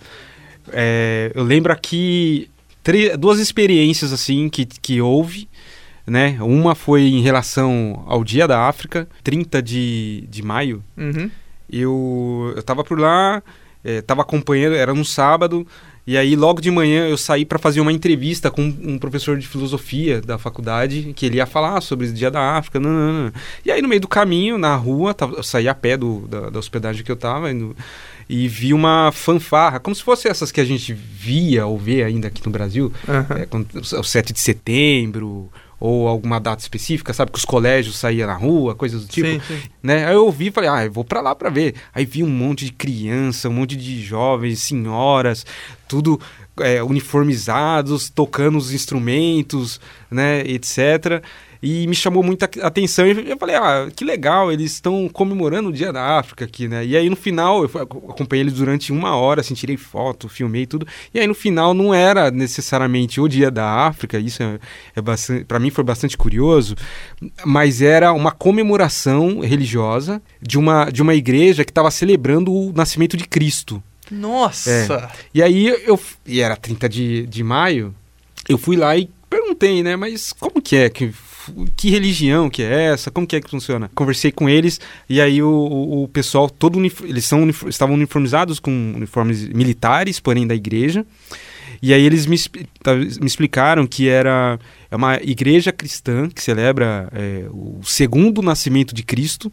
É, 0.73 1.31
eu 1.35 1.45
lembro 1.45 1.73
aqui 1.73 2.51
duas 3.19 3.39
experiências 3.39 4.13
assim 4.13 4.49
que, 4.49 4.65
que 4.65 5.01
houve. 5.01 5.49
Né? 6.07 6.39
Uma 6.41 6.77
foi 6.77 7.03
em 7.03 7.21
relação 7.21 8.05
ao 8.07 8.23
Dia 8.23 8.47
da 8.47 8.69
África, 8.69 9.09
30 9.25 9.61
de, 9.61 10.25
de 10.29 10.43
maio. 10.43 10.83
Uhum. 10.97 11.29
Eu, 11.69 12.53
eu 12.55 12.63
tava 12.63 12.85
por 12.85 12.99
lá, 12.99 13.43
estava 13.87 14.21
é, 14.21 14.23
acompanhando, 14.23 14.75
era 14.75 14.93
um 14.93 15.05
sábado, 15.05 15.67
e 16.07 16.17
aí 16.17 16.37
logo 16.37 16.61
de 16.61 16.71
manhã 16.71 17.09
eu 17.09 17.19
saí 17.19 17.45
para 17.45 17.59
fazer 17.59 17.81
uma 17.81 17.93
entrevista 17.93 18.49
com 18.49 18.63
um 18.63 18.97
professor 18.97 19.37
de 19.37 19.47
filosofia 19.47 20.21
da 20.21 20.39
faculdade, 20.39 21.13
que 21.17 21.27
ele 21.27 21.39
ia 21.39 21.47
falar 21.47 21.81
sobre 21.81 22.07
o 22.07 22.13
Dia 22.13 22.31
da 22.31 22.57
África. 22.57 22.79
Não, 22.79 22.91
não, 22.91 23.25
não. 23.25 23.33
E 23.65 23.73
aí 23.73 23.83
no 23.83 23.89
meio 23.89 24.01
do 24.01 24.07
caminho, 24.07 24.57
na 24.57 24.77
rua, 24.77 25.17
eu 25.37 25.43
saí 25.43 25.67
a 25.67 25.75
pé 25.75 25.97
do, 25.97 26.21
da, 26.29 26.51
da 26.51 26.59
hospedagem 26.61 27.03
que 27.03 27.11
eu 27.11 27.17
estava 27.17 27.49
e 28.29 28.47
vi 28.47 28.73
uma 28.73 29.11
fanfarra, 29.13 29.81
como 29.81 29.97
se 29.97 30.03
fosse 30.03 30.29
essas 30.29 30.53
que 30.53 30.61
a 30.61 30.65
gente 30.65 30.95
via 30.95 31.67
ou 31.67 31.77
vê 31.77 32.05
ainda 32.05 32.29
aqui 32.29 32.41
no 32.45 32.53
Brasil, 32.53 32.93
uhum. 33.09 33.37
é, 33.37 33.47
com, 33.47 33.65
o 33.99 34.05
7 34.05 34.33
de 34.33 34.41
setembro, 34.41 35.51
ou 35.79 36.09
alguma 36.09 36.41
data 36.41 36.63
específica, 36.63 37.13
sabe? 37.13 37.31
Que 37.31 37.39
os 37.39 37.45
colégios 37.45 37.99
saíam 37.99 38.27
na 38.27 38.35
rua, 38.35 38.75
coisas 38.75 39.03
do 39.03 39.09
tipo. 39.09 39.29
Sim, 39.29 39.41
sim. 39.47 39.63
Né? 39.83 40.07
Aí 40.07 40.15
eu 40.15 40.25
ouvi 40.25 40.47
e 40.47 40.51
falei, 40.51 40.71
ah, 40.71 40.85
eu 40.85 40.93
vou 40.93 41.05
para 41.05 41.21
lá 41.21 41.35
para 41.35 41.51
ver. 41.51 41.75
Aí 41.95 42.05
vi 42.05 42.23
um 42.23 42.29
monte 42.29 42.65
de 42.65 42.73
criança, 42.73 43.49
um 43.49 43.53
monte 43.53 43.77
de 43.77 44.03
jovens, 44.03 44.61
senhoras, 44.61 45.45
tudo 45.87 46.21
é, 46.61 46.83
uniformizados, 46.83 48.09
tocando 48.09 48.57
os 48.57 48.73
instrumentos, 48.73 49.81
né, 50.11 50.41
etc 50.41 51.23
e 51.63 51.87
me 51.87 51.95
chamou 51.95 52.23
muita 52.23 52.49
atenção. 52.63 53.07
E 53.07 53.31
eu 53.31 53.37
falei, 53.37 53.57
ah, 53.57 53.89
que 53.95 54.05
legal, 54.05 54.53
eles 54.53 54.73
estão 54.73 55.09
comemorando 55.09 55.69
o 55.69 55.73
Dia 55.73 55.93
da 55.93 56.19
África 56.19 56.45
aqui, 56.45 56.69
né? 56.69 56.85
E 56.85 56.97
aí 56.97 57.09
no 57.09 57.17
final, 57.17 57.63
eu 57.63 57.71
acompanhei 58.09 58.43
eles 58.43 58.55
durante 58.55 58.93
uma 58.93 59.17
hora, 59.17 59.41
assim, 59.41 59.55
tirei 59.55 59.77
foto, 59.77 60.29
filmei 60.29 60.67
tudo. 60.67 60.87
E 61.13 61.21
aí 61.21 61.27
no 61.27 61.35
final 61.35 61.75
não 61.75 61.95
era 61.95 62.31
necessariamente 62.31 63.21
o 63.21 63.29
Dia 63.29 63.51
da 63.51 63.87
África, 63.87 64.19
isso 64.19 64.43
é, 64.43 64.59
é 64.95 65.01
bastante, 65.01 65.45
para 65.45 65.59
mim 65.59 65.71
foi 65.71 65.85
bastante 65.85 66.17
curioso, 66.17 66.75
mas 67.45 67.83
era 67.83 68.13
uma 68.13 68.31
comemoração 68.31 69.41
religiosa 69.41 70.21
de 70.41 70.59
uma, 70.59 70.91
de 70.91 71.03
uma 71.03 71.15
igreja 71.15 71.65
que 71.65 71.71
estava 71.71 71.91
celebrando 71.91 72.53
o 72.53 72.73
nascimento 72.73 73.17
de 73.17 73.27
Cristo. 73.27 73.83
Nossa! 74.11 74.71
É. 74.71 75.11
E 75.35 75.43
aí 75.43 75.69
eu. 75.85 75.99
E 76.25 76.41
era 76.41 76.57
30 76.57 76.89
de, 76.89 77.27
de 77.27 77.43
maio, 77.43 77.95
eu 78.49 78.57
fui 78.57 78.77
lá 78.77 78.97
e 78.97 79.11
perguntei, 79.29 79.83
né? 79.83 79.97
Mas 79.97 80.33
como 80.33 80.63
que 80.63 80.77
é 80.77 80.89
que 80.89 81.13
que 81.77 81.91
religião 81.91 82.49
que 82.51 82.63
é 82.63 82.87
essa? 82.93 83.11
Como 83.11 83.27
que 83.27 83.37
é 83.37 83.41
que 83.41 83.51
funciona? 83.51 83.91
Conversei 83.95 84.33
com 84.33 84.49
eles 84.49 84.81
e 85.09 85.21
aí 85.21 85.43
o, 85.43 85.49
o, 85.49 86.03
o 86.05 86.09
pessoal 86.09 86.49
todo 86.49 86.79
eles 86.79 87.25
são 87.25 87.49
estavam 87.69 87.95
uniformizados 87.95 88.59
com 88.59 88.71
uniformes 88.97 89.49
militares, 89.49 90.21
porém 90.21 90.47
da 90.47 90.55
igreja. 90.55 91.05
E 91.83 91.93
aí 91.93 92.03
eles 92.03 92.27
me, 92.27 92.37
me 93.21 93.27
explicaram 93.27 93.87
que 93.87 94.09
era 94.09 94.59
é 94.91 94.97
uma 94.97 95.17
igreja 95.17 95.73
cristã 95.73 96.29
que 96.29 96.43
celebra 96.43 97.09
é, 97.13 97.47
o 97.51 97.81
segundo 97.85 98.41
nascimento 98.43 98.95
de 98.95 99.03
Cristo, 99.03 99.53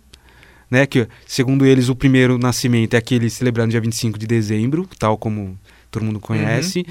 né? 0.69 0.85
Que 0.85 1.07
segundo 1.25 1.65
eles 1.65 1.89
o 1.89 1.95
primeiro 1.95 2.37
nascimento 2.37 2.93
é 2.93 2.97
aquele 2.97 3.29
celebrado 3.29 3.67
no 3.67 3.71
dia 3.71 3.81
25 3.81 4.17
de 4.17 4.27
dezembro, 4.27 4.87
tal 4.97 5.17
como 5.17 5.57
todo 5.91 6.03
mundo 6.03 6.19
conhece. 6.19 6.79
Uhum. 6.79 6.85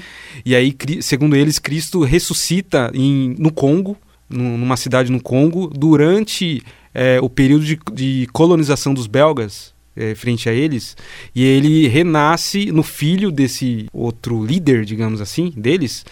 E 0.45 0.55
aí, 0.55 0.75
segundo 1.01 1.35
eles, 1.35 1.59
Cristo 1.59 2.03
ressuscita 2.03 2.89
em, 2.93 3.35
no 3.37 3.51
Congo 3.51 3.97
numa 4.29 4.77
cidade 4.77 5.11
no 5.11 5.21
Congo, 5.21 5.67
durante 5.67 6.63
é, 6.93 7.19
o 7.21 7.29
período 7.29 7.65
de, 7.65 7.79
de, 7.93 8.27
colonização 8.31 8.93
dos 8.93 9.07
belgas 9.07 9.73
é, 9.95 10.15
frente 10.15 10.49
a 10.49 10.53
eles, 10.53 10.95
e 11.35 11.43
ele 11.43 11.87
renasce 11.87 12.71
no 12.71 12.83
filho 12.83 13.31
desse 13.31 13.87
outro 13.93 14.43
líder, 14.43 14.85
digamos 14.85 15.21
assim, 15.21 15.51
deles, 15.55 16.05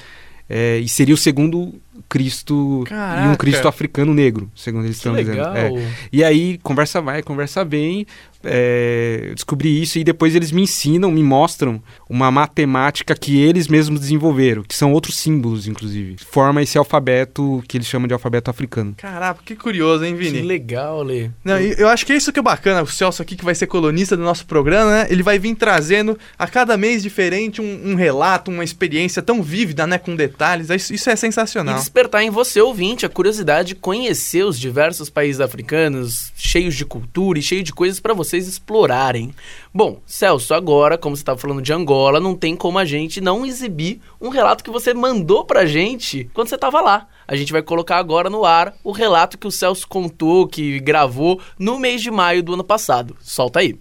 é, 0.49 0.77
e 0.79 0.89
seria 0.89 1.15
o 1.15 1.17
segundo 1.17 1.73
Cristo 2.09 2.83
Caraca. 2.85 3.25
e 3.25 3.29
um 3.29 3.35
Cristo 3.35 3.67
africano 3.67 4.13
negro, 4.13 4.51
segundo 4.55 4.83
eles 4.83 4.97
que 4.97 5.07
estão 5.07 5.13
legal. 5.13 5.53
dizendo. 5.53 5.79
É. 5.79 5.91
E 6.11 6.23
aí, 6.23 6.59
conversa 6.61 7.01
vai, 7.01 7.23
conversa 7.23 7.63
bem, 7.63 8.05
é, 8.43 9.31
descobri 9.33 9.81
isso 9.81 9.99
e 9.99 10.03
depois 10.03 10.35
eles 10.35 10.51
me 10.51 10.63
ensinam, 10.63 11.11
me 11.11 11.23
mostram 11.23 11.81
uma 12.09 12.31
matemática 12.31 13.15
que 13.15 13.39
eles 13.39 13.67
mesmos 13.67 13.99
desenvolveram, 13.99 14.63
que 14.63 14.75
são 14.75 14.93
outros 14.93 15.17
símbolos, 15.17 15.67
inclusive. 15.67 16.17
Forma 16.29 16.61
esse 16.61 16.77
alfabeto 16.77 17.63
que 17.67 17.77
eles 17.77 17.87
chamam 17.87 18.07
de 18.07 18.13
alfabeto 18.13 18.49
africano. 18.49 18.95
Caraca, 18.97 19.41
que 19.43 19.55
curioso, 19.55 20.03
hein, 20.03 20.15
Vini? 20.15 20.41
Que 20.41 20.47
legal, 20.47 21.01
Lê. 21.03 21.29
Não, 21.43 21.59
eu 21.59 21.87
acho 21.87 22.05
que 22.05 22.13
é 22.13 22.15
isso 22.15 22.31
que 22.31 22.39
é 22.39 22.43
bacana. 22.43 22.83
O 22.83 22.87
Celso 22.87 23.21
aqui, 23.21 23.35
que 23.35 23.45
vai 23.45 23.55
ser 23.55 23.67
colunista 23.67 24.17
do 24.17 24.23
nosso 24.23 24.45
programa, 24.45 24.91
né? 24.91 25.07
Ele 25.09 25.23
vai 25.23 25.39
vir 25.39 25.55
trazendo 25.55 26.17
a 26.37 26.47
cada 26.47 26.77
mês 26.77 27.01
diferente 27.03 27.61
um, 27.61 27.91
um 27.91 27.95
relato, 27.95 28.51
uma 28.51 28.63
experiência 28.63 29.21
tão 29.21 29.41
vívida, 29.41 29.85
né? 29.87 29.97
Com 29.97 30.15
detalhes. 30.15 30.69
Isso, 30.69 30.93
isso 30.93 31.09
é 31.09 31.15
sensacional. 31.15 31.75
E 31.75 31.79
despertar 31.79 32.23
em 32.23 32.29
você, 32.29 32.61
ouvinte, 32.61 33.05
a 33.05 33.09
curiosidade 33.09 33.69
de 33.69 33.75
conhecer 33.75 34.43
os 34.43 34.59
diversos 34.59 35.09
países 35.09 35.41
africanos, 35.41 36.31
cheios 36.35 36.75
de 36.75 36.85
cultura 36.85 37.39
e 37.39 37.41
cheios 37.41 37.63
de 37.63 37.73
coisas 37.73 37.99
para 37.99 38.13
vocês 38.31 38.47
explorarem. 38.47 39.33
Bom, 39.73 39.99
Celso, 40.05 40.53
agora, 40.53 40.97
como 40.97 41.15
você 41.15 41.21
estava 41.21 41.37
falando 41.37 41.61
de 41.61 41.71
Angola, 41.71 42.19
não 42.19 42.35
tem 42.35 42.55
como 42.55 42.79
a 42.79 42.85
gente 42.85 43.21
não 43.21 43.45
exibir 43.45 43.99
um 44.19 44.29
relato 44.29 44.63
que 44.63 44.71
você 44.71 44.93
mandou 44.93 45.45
pra 45.45 45.65
gente 45.65 46.29
quando 46.33 46.47
você 46.47 46.55
estava 46.55 46.81
lá. 46.81 47.07
A 47.27 47.35
gente 47.35 47.51
vai 47.51 47.61
colocar 47.61 47.97
agora 47.97 48.29
no 48.29 48.45
ar 48.45 48.73
o 48.83 48.91
relato 48.91 49.37
que 49.37 49.47
o 49.47 49.51
Celso 49.51 49.87
contou, 49.87 50.47
que 50.47 50.79
gravou 50.79 51.39
no 51.59 51.77
mês 51.77 52.01
de 52.01 52.09
maio 52.09 52.41
do 52.41 52.53
ano 52.53 52.63
passado. 52.63 53.15
Solta 53.19 53.59
aí. 53.59 53.77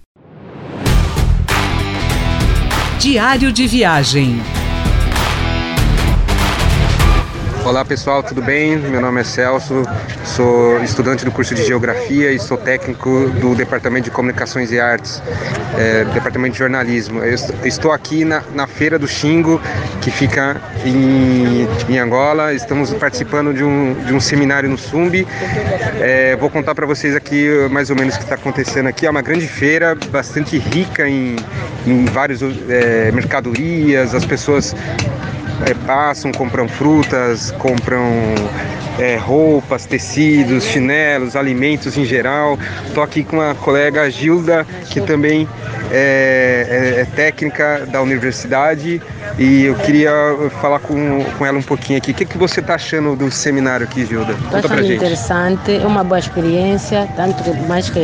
Diário 2.98 3.50
de 3.50 3.66
viagem. 3.66 4.59
Olá 7.64 7.84
pessoal, 7.84 8.22
tudo 8.22 8.40
bem? 8.40 8.78
Meu 8.78 9.02
nome 9.02 9.20
é 9.20 9.24
Celso, 9.24 9.82
sou 10.24 10.82
estudante 10.82 11.26
do 11.26 11.30
curso 11.30 11.54
de 11.54 11.62
Geografia 11.62 12.32
e 12.32 12.38
sou 12.38 12.56
técnico 12.56 13.28
do 13.38 13.54
Departamento 13.54 14.04
de 14.04 14.10
Comunicações 14.10 14.72
e 14.72 14.80
Artes, 14.80 15.22
é, 15.78 16.04
Departamento 16.04 16.54
de 16.54 16.58
Jornalismo. 16.58 17.22
Eu 17.22 17.34
estou 17.62 17.92
aqui 17.92 18.24
na, 18.24 18.42
na 18.54 18.66
Feira 18.66 18.98
do 18.98 19.06
Xingo, 19.06 19.60
que 20.00 20.10
fica 20.10 20.60
em, 20.84 21.68
em 21.88 21.98
Angola. 21.98 22.54
Estamos 22.54 22.92
participando 22.94 23.52
de 23.52 23.62
um, 23.62 23.94
de 24.04 24.14
um 24.14 24.20
seminário 24.20 24.68
no 24.68 24.78
SUMB. 24.78 25.26
É, 26.00 26.36
vou 26.36 26.48
contar 26.48 26.74
para 26.74 26.86
vocês 26.86 27.14
aqui 27.14 27.46
mais 27.70 27.90
ou 27.90 27.96
menos 27.96 28.14
o 28.14 28.18
que 28.18 28.24
está 28.24 28.36
acontecendo 28.36 28.88
aqui. 28.88 29.06
É 29.06 29.10
uma 29.10 29.22
grande 29.22 29.46
feira, 29.46 29.94
bastante 30.10 30.58
rica 30.58 31.06
em, 31.06 31.36
em 31.86 32.06
várias 32.06 32.40
é, 32.42 33.12
mercadorias, 33.12 34.14
as 34.14 34.24
pessoas 34.24 34.74
é, 35.66 35.74
passam, 35.86 36.32
compram 36.32 36.68
frutas, 36.68 37.50
compram 37.52 38.04
é, 38.98 39.16
roupas, 39.16 39.86
tecidos, 39.86 40.64
chinelos, 40.64 41.36
alimentos 41.36 41.96
em 41.96 42.04
geral. 42.04 42.58
Estou 42.86 43.02
aqui 43.02 43.24
com 43.24 43.40
a 43.40 43.54
colega 43.54 44.10
Gilda, 44.10 44.66
que 44.90 45.00
também 45.00 45.48
é, 45.90 46.66
é, 46.68 47.00
é, 47.00 47.04
técnica 47.04 47.84
da 47.86 48.00
universidade 48.00 49.02
e 49.36 49.64
eu 49.64 49.74
queria 49.74 50.12
falar 50.60 50.78
com, 50.78 51.24
com 51.36 51.44
ela 51.44 51.58
um 51.58 51.62
pouquinho 51.62 51.98
aqui. 51.98 52.12
O 52.12 52.14
que, 52.14 52.24
que 52.24 52.38
você 52.38 52.60
está 52.60 52.74
achando 52.74 53.16
do 53.16 53.30
seminário 53.30 53.86
aqui, 53.86 54.06
Gilda? 54.06 54.32
Estou 54.32 54.58
achando 54.58 54.92
interessante, 54.92 55.72
é 55.76 55.86
uma 55.86 56.04
boa 56.04 56.18
experiência, 56.18 57.08
tanto 57.16 57.42
mais 57.66 57.90
que 57.90 58.00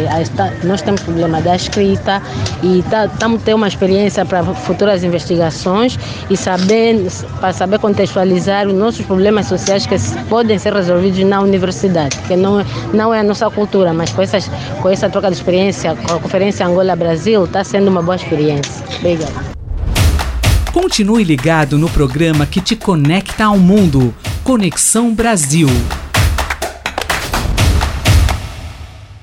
nós 0.65 0.83
temos 0.83 1.01
problema 1.03 1.41
da 1.41 1.55
escrita 1.55 2.21
e 2.63 2.81
estamos 2.81 3.39
tá, 3.39 3.45
tendo 3.45 3.57
uma 3.57 3.69
experiência 3.69 4.25
para 4.25 4.43
futuras 4.43 5.05
investigações 5.05 5.97
e 6.29 6.37
saber, 6.37 7.07
para 7.41 7.53
saber 7.53 7.79
contextualizar 7.79 8.67
os 8.67 8.75
nossos 8.75 9.07
problemas 9.07 9.47
sociais 9.47 9.87
que 9.87 9.97
podem 10.29 10.59
ser 10.59 10.73
resolvidos 10.73 11.21
na 11.25 11.41
universidade, 11.41 12.19
que 12.27 12.35
não, 12.35 12.65
não 12.93 13.15
é 13.15 13.21
a 13.21 13.23
nossa 13.23 13.49
cultura, 13.51 13.93
mas 13.93 14.11
com, 14.13 14.23
essas, 14.23 14.51
com 14.81 14.91
essa 14.91 15.09
troca 15.09 15.29
de 15.29 15.37
experiência, 15.37 15.95
com 15.95 16.15
a 16.15 16.19
Conferência 16.19 16.67
Angola-Brasil, 16.67 17.45
está 17.45 17.63
sendo 17.63 17.76
uma 17.85 18.03
boa 18.03 18.17
experiência. 18.17 18.85
Obrigada. 18.99 19.57
Continue 20.73 21.25
ligado 21.25 21.79
no 21.79 21.89
programa 21.89 22.47
que 22.47 22.61
te 22.61 22.77
conecta 22.77 23.47
ao 23.47 23.59
mundo. 23.59 24.15
Conexão 24.45 25.15
Brasil. 25.15 25.69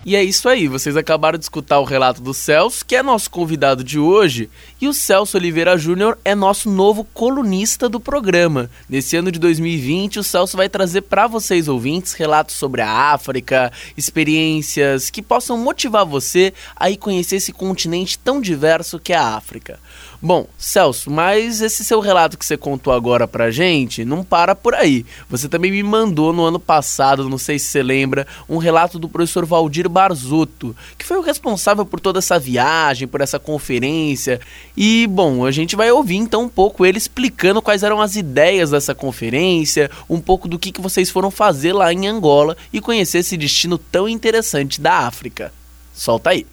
E 0.05 0.17
é 0.17 0.24
isso 0.24 0.50
aí, 0.50 0.67
vocês 0.67 0.98
acabaram 0.98 1.38
de 1.39 1.45
escutar 1.45 1.79
o 1.79 1.86
relato 1.86 2.22
do 2.22 2.33
Celso, 2.33 2.86
que 2.86 2.93
é 2.93 3.01
nosso 3.01 3.31
convidado 3.31 3.86
de 3.86 3.98
hoje, 3.98 4.50
e 4.81 4.86
o 4.86 4.93
Celso 4.93 5.38
Oliveira 5.38 5.77
Júnior 5.77 6.17
é 6.25 6.36
nosso 6.36 6.69
novo 6.69 7.05
colunista 7.13 7.88
do 7.88 8.01
programa. 8.01 8.69
Nesse 8.89 9.15
ano 9.15 9.31
de 9.31 9.39
2020, 9.39 10.19
o 10.19 10.24
Celso 10.24 10.57
vai 10.57 10.67
trazer 10.67 11.03
para 11.03 11.25
vocês 11.25 11.69
ouvintes 11.69 12.12
relatos 12.12 12.57
sobre 12.57 12.81
a 12.81 13.13
África, 13.13 13.72
experiências 13.95 15.10
que 15.10 15.22
possam 15.22 15.57
motivar 15.57 16.05
você 16.05 16.53
a 16.75 16.91
ir 16.91 16.98
conhecer 16.98 17.38
esse 17.38 17.53
continente 17.53 18.19
tão 18.19 18.41
diverso 18.41 19.00
que 19.00 19.13
é 19.13 19.17
a 19.17 19.38
África. 19.38 19.79
Bom, 20.25 20.47
Celso, 20.57 21.11
mas 21.11 21.59
esse 21.59 21.83
seu 21.83 21.99
relato 21.99 22.37
que 22.37 22.45
você 22.45 22.55
contou 22.55 22.93
agora 22.93 23.27
pra 23.27 23.51
gente 23.51 24.05
não 24.05 24.23
para 24.23 24.55
por 24.55 24.73
aí. 24.73 25.05
Você 25.29 25.49
também 25.49 25.69
me 25.69 25.83
mandou 25.83 26.31
no 26.31 26.45
ano 26.45 26.61
passado, 26.61 27.27
não 27.27 27.37
sei 27.37 27.59
se 27.59 27.65
você 27.65 27.83
lembra, 27.83 28.25
um 28.47 28.55
relato 28.55 28.97
do 28.97 29.09
professor 29.09 29.45
Valdir 29.45 29.89
Barzotto, 29.89 30.73
que 30.97 31.05
foi 31.05 31.17
o 31.17 31.21
responsável 31.21 31.85
por 31.85 31.99
toda 31.99 32.19
essa 32.19 32.39
viagem, 32.39 33.05
por 33.05 33.19
essa 33.19 33.37
conferência. 33.37 34.39
E, 34.77 35.05
bom, 35.07 35.45
a 35.45 35.51
gente 35.51 35.75
vai 35.75 35.91
ouvir 35.91 36.15
então 36.15 36.43
um 36.43 36.49
pouco 36.49 36.85
ele 36.85 36.97
explicando 36.97 37.61
quais 37.61 37.83
eram 37.83 37.99
as 37.99 38.15
ideias 38.15 38.69
dessa 38.69 38.95
conferência, 38.95 39.91
um 40.09 40.21
pouco 40.21 40.47
do 40.47 40.57
que, 40.57 40.71
que 40.71 40.79
vocês 40.79 41.09
foram 41.09 41.29
fazer 41.29 41.73
lá 41.73 41.91
em 41.91 42.07
Angola 42.07 42.55
e 42.71 42.79
conhecer 42.79 43.17
esse 43.17 43.35
destino 43.35 43.77
tão 43.77 44.07
interessante 44.07 44.79
da 44.79 44.99
África. 44.99 45.51
Solta 45.93 46.29
aí. 46.29 46.47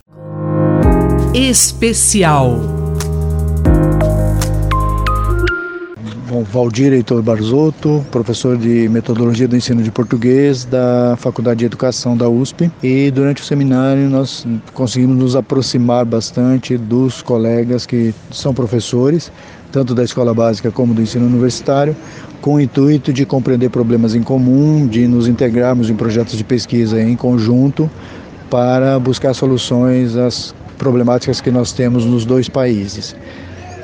Especial 1.33 2.80
Bom, 6.31 6.45
Valdir 6.45 6.93
Heitor 6.93 7.21
Barzotto, 7.23 8.07
professor 8.09 8.57
de 8.57 8.89
metodologia 8.89 9.49
do 9.49 9.57
ensino 9.57 9.83
de 9.83 9.91
português 9.91 10.65
da 10.65 11.17
Faculdade 11.19 11.59
de 11.59 11.65
Educação 11.65 12.17
da 12.17 12.29
USP. 12.29 12.71
E 12.81 13.11
durante 13.11 13.43
o 13.43 13.45
seminário 13.45 14.09
nós 14.09 14.47
conseguimos 14.73 15.17
nos 15.17 15.35
aproximar 15.35 16.05
bastante 16.05 16.79
dos 16.79 17.21
colegas 17.21 17.85
que 17.85 18.15
são 18.31 18.55
professores, 18.55 19.33
tanto 19.73 19.93
da 19.93 20.05
escola 20.05 20.33
básica 20.33 20.71
como 20.71 20.95
do 20.95 21.03
ensino 21.03 21.27
universitário, 21.27 21.97
com 22.41 22.55
o 22.55 22.61
intuito 22.61 23.13
de 23.13 23.27
compreender 23.27 23.69
problemas 23.69 24.15
em 24.15 24.23
comum, 24.23 24.87
de 24.87 25.09
nos 25.09 25.27
integrarmos 25.27 25.91
em 25.91 25.97
projetos 25.97 26.39
de 26.39 26.45
pesquisa 26.45 27.03
em 27.03 27.17
conjunto 27.17 27.91
para 28.49 29.01
buscar 29.01 29.35
soluções 29.35 30.15
às 30.15 30.55
problemáticas 30.79 31.41
que 31.41 31.51
nós 31.51 31.73
temos 31.73 32.05
nos 32.05 32.25
dois 32.25 32.49
países. 32.49 33.17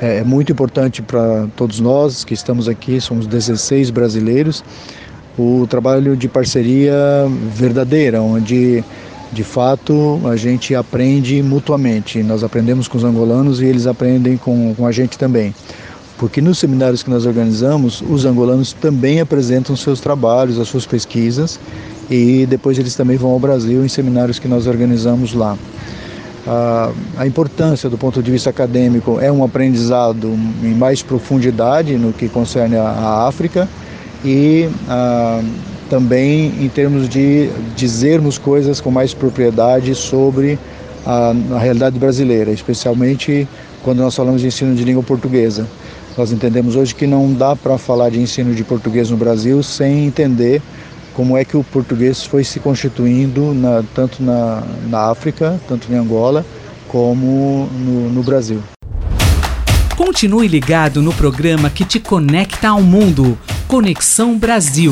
É, 0.01 0.17
é 0.17 0.23
muito 0.23 0.51
importante 0.51 1.01
para 1.01 1.47
todos 1.55 1.79
nós 1.79 2.23
que 2.23 2.33
estamos 2.33 2.67
aqui, 2.67 3.01
somos 3.01 3.25
16 3.25 3.89
brasileiros, 3.89 4.63
o 5.37 5.65
trabalho 5.67 6.15
de 6.15 6.27
parceria 6.27 6.95
verdadeira, 7.53 8.21
onde 8.21 8.83
de 9.31 9.43
fato 9.43 10.21
a 10.25 10.35
gente 10.35 10.73
aprende 10.73 11.41
mutuamente. 11.41 12.23
Nós 12.23 12.43
aprendemos 12.43 12.87
com 12.87 12.97
os 12.97 13.03
angolanos 13.03 13.61
e 13.61 13.65
eles 13.65 13.87
aprendem 13.87 14.37
com, 14.37 14.73
com 14.75 14.85
a 14.85 14.91
gente 14.91 15.17
também. 15.17 15.53
Porque 16.17 16.41
nos 16.41 16.57
seminários 16.57 17.03
que 17.03 17.09
nós 17.09 17.25
organizamos, 17.25 18.01
os 18.01 18.25
angolanos 18.25 18.73
também 18.73 19.19
apresentam 19.19 19.75
seus 19.75 19.99
trabalhos, 19.99 20.59
as 20.59 20.67
suas 20.67 20.85
pesquisas, 20.85 21.59
e 22.09 22.47
depois 22.47 22.79
eles 22.79 22.95
também 22.95 23.17
vão 23.17 23.31
ao 23.31 23.39
Brasil 23.39 23.85
em 23.85 23.89
seminários 23.89 24.39
que 24.39 24.47
nós 24.47 24.65
organizamos 24.65 25.33
lá 25.33 25.55
a, 26.47 26.91
a 27.17 27.27
importância 27.27 27.89
do 27.89 27.97
ponto 27.97 28.23
de 28.23 28.31
vista 28.31 28.49
acadêmico 28.49 29.19
é 29.19 29.31
um 29.31 29.43
aprendizado 29.43 30.27
em 30.63 30.73
mais 30.73 31.03
profundidade 31.03 31.97
no 31.97 32.13
que 32.13 32.29
concerne 32.29 32.77
a 32.77 33.27
África 33.27 33.67
e 34.23 34.69
a, 34.87 35.41
também 35.89 36.53
em 36.59 36.69
termos 36.69 37.09
de 37.09 37.49
dizermos 37.75 38.37
coisas 38.37 38.79
com 38.79 38.89
mais 38.89 39.13
propriedade 39.13 39.93
sobre 39.93 40.57
a, 41.05 41.33
a 41.55 41.59
realidade 41.59 41.99
brasileira, 41.99 42.51
especialmente 42.51 43.47
quando 43.83 43.99
nós 43.99 44.15
falamos 44.15 44.41
de 44.41 44.47
ensino 44.47 44.73
de 44.75 44.83
língua 44.83 45.03
portuguesa. 45.03 45.67
Nós 46.17 46.31
entendemos 46.31 46.75
hoje 46.75 46.95
que 46.95 47.05
não 47.05 47.31
dá 47.31 47.55
para 47.55 47.77
falar 47.77 48.09
de 48.09 48.19
ensino 48.19 48.55
de 48.55 48.63
português 48.63 49.11
no 49.11 49.17
Brasil 49.17 49.61
sem 49.61 50.05
entender 50.07 50.61
como 51.17 51.35
é 51.35 51.43
que 51.43 51.57
o 51.57 51.63
português 51.63 52.23
foi 52.23 52.43
se 52.43 52.59
constituindo 52.59 53.51
na, 53.51 53.83
tanto 53.95 54.21
na, 54.21 54.61
na 54.87 55.09
África, 55.09 55.59
tanto 55.67 55.91
em 55.91 55.95
Angola, 55.95 56.45
como 56.87 57.67
no, 57.73 58.09
no 58.11 58.21
Brasil. 58.21 58.61
Continue 59.95 60.47
ligado 60.47 61.01
no 61.01 61.11
programa 61.11 61.71
que 61.71 61.83
te 61.83 61.99
conecta 61.99 62.69
ao 62.69 62.83
mundo. 62.83 63.35
Conexão 63.67 64.37
Brasil. 64.37 64.91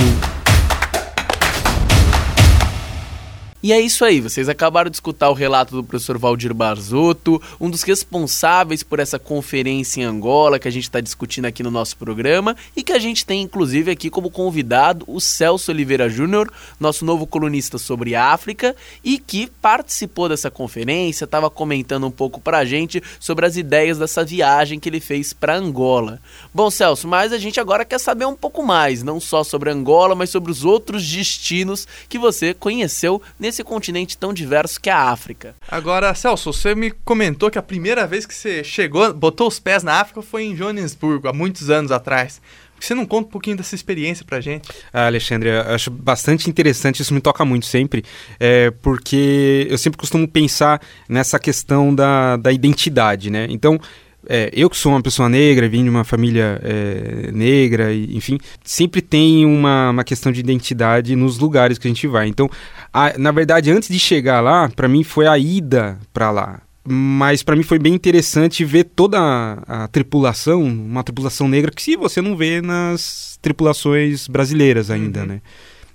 E 3.66 3.74
é 3.74 3.82
isso 3.82 4.06
aí, 4.06 4.22
vocês 4.22 4.48
acabaram 4.48 4.92
de 4.92 4.98
escutar 4.98 5.28
o 5.32 5.34
relato 5.34 5.76
do 5.76 5.84
professor 5.84 6.20
Valdir 6.20 6.54
Barzotto, 6.54 7.42
um 7.60 7.68
dos 7.68 7.82
responsáveis 7.82 8.84
por 8.84 9.00
essa 9.00 9.18
conferência 9.18 10.02
em 10.02 10.04
Angola 10.04 10.60
que 10.60 10.68
a 10.68 10.72
gente 10.72 10.84
está 10.84 11.02
discutindo 11.02 11.46
aqui 11.46 11.64
no 11.64 11.72
nosso 11.72 11.98
programa 11.98 12.56
e 12.78 12.84
que 12.84 12.94
a 12.94 13.00
gente 13.00 13.26
tem 13.26 13.42
inclusive 13.42 13.90
aqui 13.90 14.08
como 14.12 14.30
convidado 14.30 15.04
o 15.08 15.20
Celso 15.20 15.72
Oliveira 15.72 16.08
Júnior, 16.08 16.54
nosso 16.80 17.04
novo 17.04 17.26
colunista 17.26 17.80
sobre 17.80 18.14
África 18.14 18.76
e 19.04 19.18
que 19.18 19.48
participou 19.48 20.30
dessa 20.30 20.52
conferência, 20.52 21.26
estava 21.26 21.50
comentando 21.50 22.06
um 22.06 22.12
pouco 22.12 22.40
para 22.40 22.60
a 22.60 22.66
gente 22.66 23.02
sobre 23.20 23.48
as 23.48 23.58
ideias 23.58 23.98
dessa 23.98 24.24
viagem 24.24 24.80
que 24.80 24.90
ele 24.90 25.00
fez 25.00 25.34
para 25.34 25.58
Angola. 25.58 26.22
Bom, 26.54 26.70
Celso, 26.70 27.08
mas 27.08 27.34
a 27.34 27.40
gente 27.40 27.60
agora 27.60 27.84
quer 27.84 28.00
saber 28.00 28.26
um 28.26 28.36
pouco 28.36 28.62
mais, 28.62 29.02
não 29.02 29.20
só 29.20 29.44
sobre 29.44 29.72
Angola, 29.72 30.14
mas 30.14 30.30
sobre 30.30 30.52
os 30.52 30.64
outros 30.64 31.04
destinos 31.10 31.88
que 32.08 32.20
você 32.20 32.54
conheceu 32.54 33.20
nesse 33.40 33.55
nesse 33.56 33.64
continente 33.64 34.18
tão 34.18 34.34
diverso 34.34 34.82
que 34.82 34.90
é 34.90 34.94
a 34.94 35.10
África. 35.10 35.56
Agora, 35.70 36.14
Celso, 36.14 36.52
você 36.52 36.76
me 36.76 36.92
comentou 36.92 37.50
que 37.50 37.58
a 37.58 37.62
primeira 37.62 38.06
vez 38.06 38.26
que 38.26 38.34
você 38.34 38.64
chegou, 38.64 39.14
botou 39.14 39.48
os 39.48 39.60
pés 39.60 39.82
na 39.82 39.94
África 39.94 40.22
foi 40.22 40.44
em 40.44 40.56
Joanesburgo, 40.56 41.30
há 41.30 41.34
muitos 41.34 41.70
anos 41.70 41.92
atrás. 41.92 42.42
Você 42.78 42.94
não 42.94 43.06
conta 43.06 43.30
um 43.30 43.32
pouquinho 43.32 43.56
dessa 43.56 43.74
experiência 43.74 44.26
pra 44.26 44.42
gente? 44.42 44.68
Ah, 44.92 45.06
Alexandre, 45.06 45.50
eu 45.50 45.62
acho 45.74 45.90
bastante 45.90 46.50
interessante, 46.50 47.02
isso 47.02 47.14
me 47.14 47.22
toca 47.22 47.46
muito 47.46 47.66
sempre, 47.66 48.04
é, 48.38 48.70
porque 48.82 49.66
eu 49.70 49.78
sempre 49.78 49.98
costumo 49.98 50.28
pensar 50.28 50.82
nessa 51.08 51.40
questão 51.40 51.96
da, 51.96 52.36
da 52.36 52.52
identidade, 52.52 53.32
né? 53.32 53.48
Então, 53.50 53.80
é, 54.28 54.50
eu 54.54 54.70
que 54.70 54.78
sou 54.78 54.92
uma 54.92 55.02
pessoa 55.02 55.30
negra, 55.30 55.68
vim 55.68 55.84
de 55.84 55.90
uma 55.90 56.04
família 56.04 56.60
é, 56.64 57.32
negra, 57.32 57.94
e, 57.94 58.16
enfim, 58.16 58.38
sempre 58.64 59.02
tem 59.02 59.46
uma, 59.46 59.92
uma 59.92 60.04
questão 60.04 60.32
de 60.32 60.40
identidade 60.40 61.16
nos 61.16 61.38
lugares 61.38 61.78
que 61.78 61.88
a 61.88 61.90
gente 61.90 62.08
vai. 62.08 62.28
Então, 62.28 62.50
a, 62.94 63.18
na 63.18 63.32
verdade, 63.32 63.72
antes 63.72 63.90
de 63.90 64.00
chegar 64.00 64.42
lá, 64.42 64.70
para 64.70 64.88
mim 64.88 65.04
foi 65.04 65.28
a 65.28 65.38
ida 65.38 65.98
para 66.14 66.32
lá. 66.32 66.62
mas 66.88 67.42
para 67.42 67.56
mim 67.56 67.64
foi 67.64 67.80
bem 67.80 67.94
interessante 67.94 68.64
ver 68.64 68.84
toda 68.84 69.20
a, 69.20 69.84
a, 69.84 69.88
tripulação, 69.88 70.64
uma 70.64 71.04
tripulação 71.04 71.48
negra 71.48 71.72
que 71.72 71.82
se 71.82 71.96
você 71.96 72.22
não 72.22 72.36
vê 72.36 72.62
nas 72.62 73.40
tripulações 73.42 74.28
brasileiras 74.28 74.92
ainda, 74.92 75.22
uhum. 75.22 75.26
né? 75.26 75.42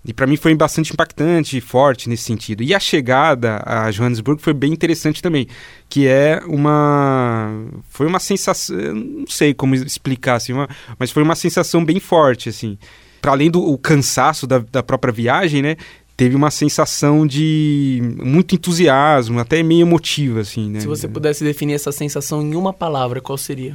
E 0.04 0.14
para 0.14 0.26
mim 0.26 0.36
foi 0.36 0.54
bastante 0.54 0.92
impactante 0.92 1.58
e 1.58 1.60
forte 1.60 2.08
nesse 2.08 2.24
sentido. 2.24 2.62
E 2.62 2.74
a 2.74 2.80
chegada 2.80 3.62
a 3.66 3.90
Johannesburg 3.90 4.40
foi 4.40 4.54
bem 4.54 4.72
interessante 4.72 5.20
também, 5.20 5.46
que 5.88 6.06
é 6.06 6.40
uma 6.46 7.66
foi 7.90 8.06
uma 8.06 8.18
sensação, 8.18 8.76
não 8.94 9.26
sei 9.26 9.52
como 9.52 9.74
explicar 9.74 10.36
assim, 10.36 10.54
uma, 10.54 10.68
mas 10.98 11.10
foi 11.10 11.22
uma 11.22 11.34
sensação 11.34 11.84
bem 11.84 12.00
forte 12.00 12.48
assim. 12.48 12.78
Para 13.20 13.32
além 13.32 13.50
do 13.50 13.76
cansaço 13.76 14.46
da, 14.46 14.58
da 14.58 14.82
própria 14.82 15.12
viagem, 15.12 15.60
né? 15.60 15.76
teve 16.16 16.36
uma 16.36 16.50
sensação 16.50 17.26
de 17.26 18.02
muito 18.22 18.54
entusiasmo, 18.54 19.38
até 19.38 19.62
meio 19.62 19.80
emotiva, 19.80 20.40
assim, 20.40 20.68
né? 20.68 20.80
Se 20.80 20.86
você 20.86 21.08
pudesse 21.08 21.42
definir 21.42 21.72
essa 21.72 21.90
sensação 21.90 22.42
em 22.42 22.54
uma 22.54 22.74
palavra, 22.74 23.22
qual 23.22 23.38
seria? 23.38 23.74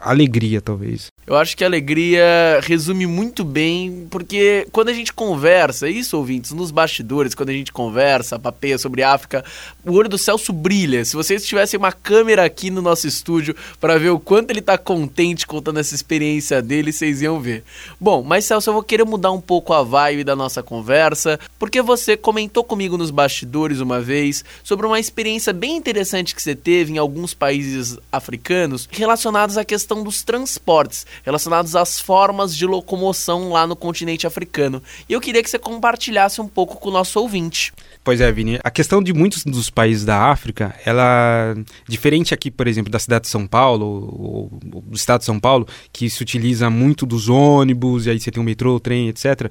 alegria, 0.00 0.60
talvez. 0.60 1.10
Eu 1.26 1.36
acho 1.36 1.56
que 1.56 1.64
a 1.64 1.66
alegria 1.66 2.60
resume 2.62 3.06
muito 3.06 3.44
bem, 3.44 4.06
porque 4.10 4.66
quando 4.70 4.90
a 4.90 4.92
gente 4.92 5.10
conversa, 5.10 5.88
isso 5.88 6.18
ouvintes, 6.18 6.52
nos 6.52 6.70
bastidores, 6.70 7.34
quando 7.34 7.48
a 7.48 7.52
gente 7.54 7.72
conversa, 7.72 8.38
papeia 8.38 8.76
sobre 8.76 9.02
África, 9.02 9.42
o 9.86 9.92
olho 9.92 10.08
do 10.08 10.18
Celso 10.18 10.52
brilha. 10.52 11.02
Se 11.02 11.16
vocês 11.16 11.46
tivessem 11.46 11.78
uma 11.78 11.92
câmera 11.92 12.44
aqui 12.44 12.70
no 12.70 12.82
nosso 12.82 13.06
estúdio 13.06 13.56
para 13.80 13.98
ver 13.98 14.10
o 14.10 14.20
quanto 14.20 14.50
ele 14.50 14.60
está 14.60 14.76
contente 14.76 15.46
contando 15.46 15.80
essa 15.80 15.94
experiência 15.94 16.60
dele, 16.60 16.92
vocês 16.92 17.22
iam 17.22 17.40
ver. 17.40 17.64
Bom, 17.98 18.22
mas 18.22 18.44
Celso, 18.44 18.68
eu 18.68 18.74
vou 18.74 18.82
querer 18.82 19.04
mudar 19.04 19.32
um 19.32 19.40
pouco 19.40 19.72
a 19.72 19.82
vibe 19.82 20.24
da 20.24 20.36
nossa 20.36 20.62
conversa, 20.62 21.40
porque 21.58 21.80
você 21.80 22.18
comentou 22.18 22.62
comigo 22.62 22.98
nos 22.98 23.10
bastidores 23.10 23.80
uma 23.80 23.98
vez 23.98 24.44
sobre 24.62 24.86
uma 24.86 25.00
experiência 25.00 25.54
bem 25.54 25.76
interessante 25.76 26.34
que 26.34 26.42
você 26.42 26.54
teve 26.54 26.92
em 26.92 26.98
alguns 26.98 27.32
países 27.32 27.96
africanos 28.12 28.86
relacionados 28.92 29.56
à 29.56 29.64
questão 29.64 30.02
dos 30.02 30.22
transportes 30.22 31.06
relacionados 31.22 31.76
às 31.76 32.00
formas 32.00 32.56
de 32.56 32.66
locomoção 32.66 33.50
lá 33.50 33.66
no 33.66 33.76
continente 33.76 34.26
africano. 34.26 34.82
E 35.08 35.12
eu 35.12 35.20
queria 35.20 35.42
que 35.42 35.50
você 35.50 35.58
compartilhasse 35.58 36.40
um 36.40 36.48
pouco 36.48 36.76
com 36.76 36.88
o 36.88 36.92
nosso 36.92 37.20
ouvinte. 37.20 37.72
Pois 38.02 38.20
é, 38.20 38.30
Vini. 38.30 38.58
A 38.62 38.70
questão 38.70 39.02
de 39.02 39.12
muitos 39.14 39.44
dos 39.44 39.70
países 39.70 40.04
da 40.04 40.30
África, 40.30 40.74
ela 40.84 41.54
diferente 41.88 42.34
aqui, 42.34 42.50
por 42.50 42.66
exemplo, 42.66 42.92
da 42.92 42.98
cidade 42.98 43.24
de 43.24 43.30
São 43.30 43.46
Paulo, 43.46 43.86
ou, 43.86 44.50
ou 44.72 44.82
do 44.82 44.96
estado 44.96 45.20
de 45.20 45.26
São 45.26 45.40
Paulo, 45.40 45.66
que 45.90 46.10
se 46.10 46.22
utiliza 46.22 46.68
muito 46.68 47.06
dos 47.06 47.28
ônibus, 47.28 48.04
e 48.04 48.10
aí 48.10 48.20
você 48.20 48.30
tem 48.30 48.42
o 48.42 48.44
metrô, 48.44 48.74
o 48.76 48.80
trem, 48.80 49.08
etc. 49.08 49.50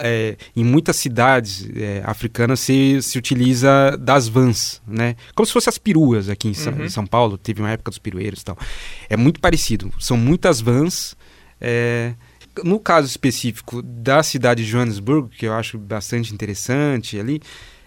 É, 0.00 0.36
em 0.54 0.62
muitas 0.62 0.96
cidades 0.96 1.66
é, 1.74 2.02
africanas 2.04 2.60
se, 2.60 3.00
se 3.02 3.18
utiliza 3.18 3.96
das 3.98 4.28
vans, 4.28 4.82
né? 4.86 5.16
Como 5.34 5.46
se 5.46 5.52
fossem 5.52 5.70
as 5.70 5.78
peruas 5.78 6.28
aqui 6.28 6.48
em, 6.48 6.68
uhum. 6.68 6.84
em 6.84 6.88
São 6.88 7.06
Paulo, 7.06 7.38
teve 7.38 7.60
uma 7.60 7.70
época 7.70 7.90
dos 7.90 7.98
pirueiros 7.98 8.42
e 8.42 8.44
tal. 8.44 8.58
É 9.08 9.16
muito 9.16 9.40
parecido. 9.40 9.92
São 9.98 10.16
muitas 10.16 10.60
vans. 10.60 10.95
É, 11.60 12.14
no 12.64 12.78
caso 12.78 13.06
específico 13.06 13.82
da 13.82 14.22
cidade 14.22 14.64
de 14.64 14.70
Johannesburg, 14.70 15.28
que 15.36 15.46
eu 15.46 15.52
acho 15.52 15.78
bastante 15.78 16.32
interessante 16.32 17.18
ali, 17.18 17.40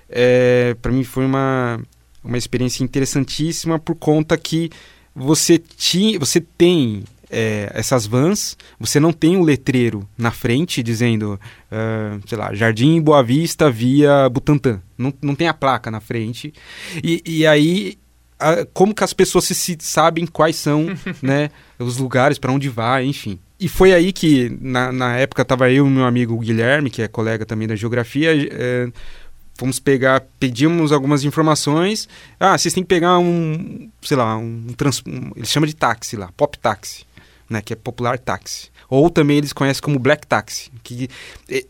é, 0.09 0.75
para 0.81 0.91
mim 0.91 1.03
foi 1.03 1.25
uma, 1.25 1.79
uma 2.23 2.37
experiência 2.37 2.83
interessantíssima 2.83 3.79
por 3.79 3.95
conta 3.95 4.37
que 4.37 4.69
você, 5.15 5.57
ti, 5.57 6.17
você 6.17 6.39
tem 6.39 7.03
é, 7.29 7.69
essas 7.73 8.05
vans, 8.05 8.57
você 8.79 8.99
não 8.99 9.13
tem 9.13 9.37
um 9.37 9.43
letreiro 9.43 10.07
na 10.17 10.31
frente 10.31 10.81
dizendo, 10.81 11.39
uh, 11.71 12.27
sei 12.27 12.37
lá, 12.37 12.53
Jardim 12.53 12.99
Boa 13.01 13.21
Vista 13.21 13.69
via 13.69 14.27
Butantã. 14.29 14.81
Não, 14.97 15.13
não 15.21 15.35
tem 15.35 15.47
a 15.47 15.53
placa 15.53 15.91
na 15.91 15.99
frente. 15.99 16.53
E, 17.03 17.21
e 17.25 17.45
aí, 17.45 17.97
a, 18.39 18.65
como 18.73 18.95
que 18.95 19.03
as 19.03 19.13
pessoas 19.13 19.45
se, 19.45 19.53
se 19.53 19.77
sabem 19.81 20.25
quais 20.25 20.55
são 20.55 20.87
né, 21.21 21.51
os 21.77 21.97
lugares, 21.97 22.39
para 22.39 22.51
onde 22.51 22.69
vai, 22.69 23.05
enfim. 23.05 23.39
E 23.59 23.67
foi 23.67 23.93
aí 23.93 24.13
que, 24.13 24.57
na, 24.61 24.91
na 24.91 25.17
época, 25.17 25.41
estava 25.41 25.69
eu 25.69 25.85
e 25.85 25.89
meu 25.89 26.05
amigo 26.05 26.37
Guilherme, 26.39 26.89
que 26.89 27.01
é 27.01 27.07
colega 27.07 27.45
também 27.45 27.67
da 27.67 27.75
geografia, 27.75 28.31
é, 28.33 28.89
fomos 29.59 29.79
pegar, 29.79 30.25
pedimos 30.39 30.93
algumas 30.93 31.25
informações. 31.25 32.07
Ah, 32.39 32.57
vocês 32.57 32.73
têm 32.73 32.83
que 32.83 32.87
pegar 32.87 33.19
um, 33.19 33.89
sei 34.01 34.15
lá, 34.15 34.37
um, 34.37 34.67
trans, 34.77 35.03
um 35.05 35.31
ele 35.35 35.45
chama 35.45 35.67
de 35.67 35.75
táxi 35.75 36.15
lá, 36.15 36.31
pop 36.37 36.57
táxi, 36.57 37.05
né, 37.49 37.61
que 37.61 37.73
é 37.73 37.75
popular 37.75 38.17
táxi. 38.17 38.69
Ou 38.89 39.09
também 39.09 39.37
eles 39.37 39.51
conhecem 39.51 39.83
como 39.83 39.99
black 39.99 40.25
taxi, 40.25 40.71
que 40.81 41.09
é, 41.49 41.65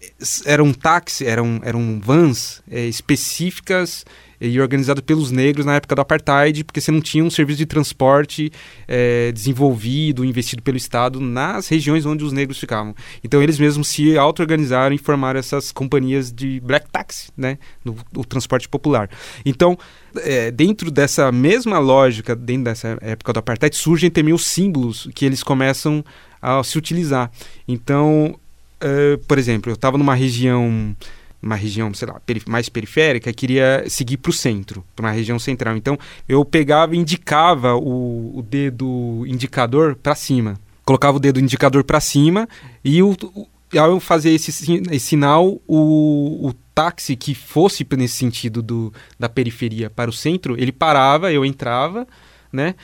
eram 0.45 0.71
táxi, 0.71 1.25
eram, 1.25 1.60
eram 1.63 1.99
vans 1.99 2.62
é, 2.69 2.86
específicas 2.86 4.05
e 4.39 4.60
organizado 4.60 5.02
pelos 5.04 5.32
negros 5.32 5.65
na 5.65 5.75
época 5.75 5.95
do 5.95 6.02
apartheid, 6.02 6.63
porque 6.63 6.80
você 6.80 6.91
não 6.91 7.02
tinha 7.02 7.23
um 7.23 7.30
serviço 7.30 7.58
de 7.58 7.65
transporte 7.65 8.52
é, 8.88 9.32
desenvolvido, 9.32 10.23
investido 10.23 10.62
pelo 10.62 10.78
Estado 10.78 11.19
nas 11.19 11.67
regiões 11.67 12.06
onde 12.06 12.23
os 12.23 12.32
negros 12.32 12.60
ficavam. 12.60 12.95
Então 13.23 13.41
eles 13.41 13.60
mesmos 13.60 13.88
se 13.88 14.17
auto-organizaram 14.17 14.95
e 14.95 14.97
formaram 14.97 15.39
essas 15.39 15.71
companhias 15.71 16.32
de 16.32 16.60
black 16.62 16.89
taxi, 16.91 17.30
né, 17.36 17.58
no, 17.84 17.95
no 18.13 18.23
transporte 18.23 18.67
popular. 18.69 19.10
Então, 19.45 19.78
é, 20.17 20.52
dentro 20.52 20.89
dessa 20.89 21.32
mesma 21.32 21.80
lógica, 21.80 22.36
dentro 22.36 22.65
dessa 22.65 22.97
época 23.02 23.34
do 23.34 23.39
apartheid, 23.39 23.75
surgem 23.75 24.10
também 24.10 24.34
os 24.34 24.45
símbolos 24.45 25.08
que 25.13 25.25
eles 25.25 25.43
começam 25.43 26.04
a 26.41 26.63
se 26.63 26.78
utilizar. 26.78 27.32
Então, 27.67 28.36
uh, 28.82 29.17
por 29.28 29.38
exemplo, 29.38 29.71
eu 29.71 29.75
estava 29.75 29.97
numa 29.97 30.15
região 30.15 30.95
uma 31.41 31.56
região, 31.56 31.93
sei 31.93 32.08
lá, 32.08 32.21
mais 32.47 32.69
periférica, 32.69 33.32
queria 33.32 33.86
seguir 33.88 34.17
para 34.17 34.30
o 34.30 34.34
centro, 34.34 34.84
para 34.95 35.06
uma 35.06 35.12
região 35.12 35.39
central. 35.39 35.78
Então 35.78 35.97
eu 36.28 36.43
pegava 36.43 36.95
e 36.95 36.99
indicava 36.99 37.75
o, 37.75 38.39
o 38.39 38.41
dedo 38.41 39.23
indicador 39.25 39.95
para 39.95 40.15
cima. 40.15 40.60
Colocava 40.84 41.17
o 41.17 41.19
dedo 41.19 41.39
indicador 41.39 41.84
para 41.84 41.99
cima 41.99 42.47
e 42.84 43.02
o, 43.02 43.12
o, 43.12 43.47
ao 43.78 43.91
eu 43.91 43.99
fazer 43.99 44.32
esse, 44.32 44.49
esse 44.91 44.99
sinal, 44.99 45.62
o, 45.67 46.47
o 46.47 46.54
táxi 46.73 47.15
que 47.15 47.36
fosse 47.36 47.86
nesse 47.95 48.15
sentido 48.15 48.62
do, 48.62 48.93
da 49.17 49.30
periferia 49.30 49.89
para 49.89 50.10
o 50.10 50.13
centro, 50.13 50.56
ele 50.58 50.71
parava, 50.71 51.32
eu 51.32 51.45
entrava, 51.45 52.08
né? 52.52 52.75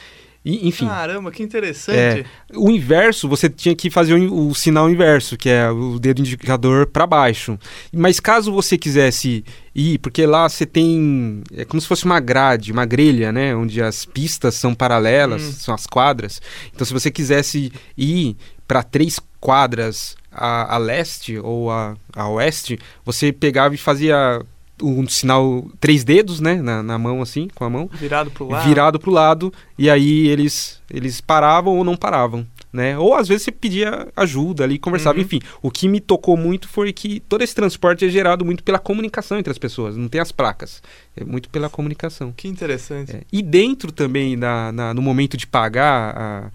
E, 0.45 0.67
enfim. 0.67 0.86
Caramba, 0.86 1.31
que 1.31 1.41
interessante. 1.41 1.97
É, 1.97 2.23
o 2.53 2.69
inverso, 2.69 3.27
você 3.27 3.49
tinha 3.49 3.75
que 3.75 3.89
fazer 3.89 4.13
o, 4.13 4.49
o 4.49 4.53
sinal 4.53 4.88
inverso, 4.88 5.36
que 5.36 5.49
é 5.49 5.71
o 5.71 5.97
dedo 5.97 6.19
indicador 6.19 6.86
para 6.86 7.08
baixo. 7.08 7.58
Mas 7.91 8.19
caso 8.19 8.51
você 8.51 8.77
quisesse 8.77 9.43
ir, 9.73 9.97
porque 9.97 10.23
lá 10.23 10.47
você 10.47 10.63
tem. 10.63 11.41
É 11.51 11.65
como 11.65 11.81
se 11.81 11.88
fosse 11.88 12.05
uma 12.05 12.19
grade, 12.19 12.71
uma 12.71 12.86
grelha, 12.86 13.31
né? 13.31 13.55
Onde 13.55 13.81
as 13.81 14.05
pistas 14.05 14.53
são 14.53 14.75
paralelas, 14.75 15.41
hum. 15.41 15.51
são 15.51 15.73
as 15.73 15.88
quadras. 15.88 16.39
Então, 16.71 16.86
se 16.86 16.93
você 16.93 17.10
quisesse 17.10 17.73
ir 17.97 18.38
para 18.67 18.84
três 18.84 19.19
quadras 19.39 20.15
a, 20.31 20.75
a, 20.75 20.77
leste 20.77 21.39
ou 21.39 21.71
a, 21.71 21.95
a 22.15 22.29
oeste, 22.29 22.79
você 23.03 23.31
pegava 23.31 23.73
e 23.73 23.79
fazia 23.79 24.41
um 24.81 25.07
sinal 25.07 25.65
três 25.79 26.03
dedos, 26.03 26.39
né, 26.39 26.61
na, 26.61 26.83
na, 26.83 26.97
mão 26.97 27.21
assim, 27.21 27.47
com 27.55 27.63
a 27.63 27.69
mão 27.69 27.89
virado 27.93 28.29
pro 28.31 28.47
lado, 28.47 28.67
virado 28.67 28.99
pro 28.99 29.11
lado, 29.11 29.53
e 29.77 29.89
aí 29.89 30.27
eles 30.27 30.81
eles 30.89 31.21
paravam 31.21 31.77
ou 31.77 31.83
não 31.83 31.95
paravam, 31.95 32.45
né? 32.71 32.97
Ou 32.97 33.15
às 33.15 33.27
vezes 33.27 33.43
você 33.43 33.51
pedia 33.51 34.07
ajuda 34.15 34.63
ali, 34.63 34.77
conversava, 34.77 35.17
uhum. 35.17 35.23
enfim. 35.23 35.39
O 35.61 35.71
que 35.71 35.88
me 35.88 35.99
tocou 35.99 36.38
muito 36.38 36.67
foi 36.67 36.91
que 36.93 37.21
todo 37.21 37.41
esse 37.41 37.55
transporte 37.55 38.05
é 38.05 38.09
gerado 38.09 38.45
muito 38.45 38.63
pela 38.63 38.77
comunicação 38.77 39.39
entre 39.39 39.51
as 39.51 39.57
pessoas, 39.57 39.95
não 39.95 40.07
tem 40.07 40.21
as 40.21 40.31
placas, 40.31 40.83
é 41.15 41.23
muito 41.23 41.49
pela 41.49 41.69
comunicação. 41.69 42.33
Que 42.35 42.47
interessante. 42.47 43.15
É. 43.15 43.21
E 43.31 43.41
dentro 43.41 43.91
também 43.91 44.35
na, 44.35 44.71
na, 44.71 44.93
no 44.93 45.01
momento 45.01 45.38
de 45.38 45.47
pagar, 45.47 46.51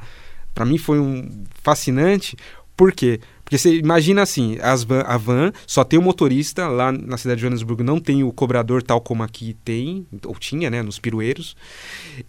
para 0.55 0.65
mim 0.65 0.79
foi 0.79 1.01
um 1.01 1.45
fascinante, 1.63 2.37
por 2.77 2.93
quê? 2.93 3.21
Porque 3.51 3.59
você 3.59 3.75
imagina 3.75 4.23
assim, 4.23 4.59
as 4.63 4.85
van, 4.85 5.01
a 5.01 5.17
van 5.17 5.51
só 5.67 5.83
tem 5.83 5.99
o 5.99 6.03
motorista, 6.03 6.69
lá 6.69 6.93
na 6.93 7.17
cidade 7.17 7.39
de 7.39 7.43
Joanesburgo 7.43 7.83
não 7.83 7.99
tem 7.99 8.23
o 8.23 8.33
cobrador 8.33 8.81
tal 8.81 9.01
como 9.01 9.25
aqui 9.25 9.57
tem, 9.65 10.07
ou 10.25 10.37
tinha, 10.37 10.71
né, 10.71 10.85
nos 10.85 11.01
pirueiros. 11.01 11.57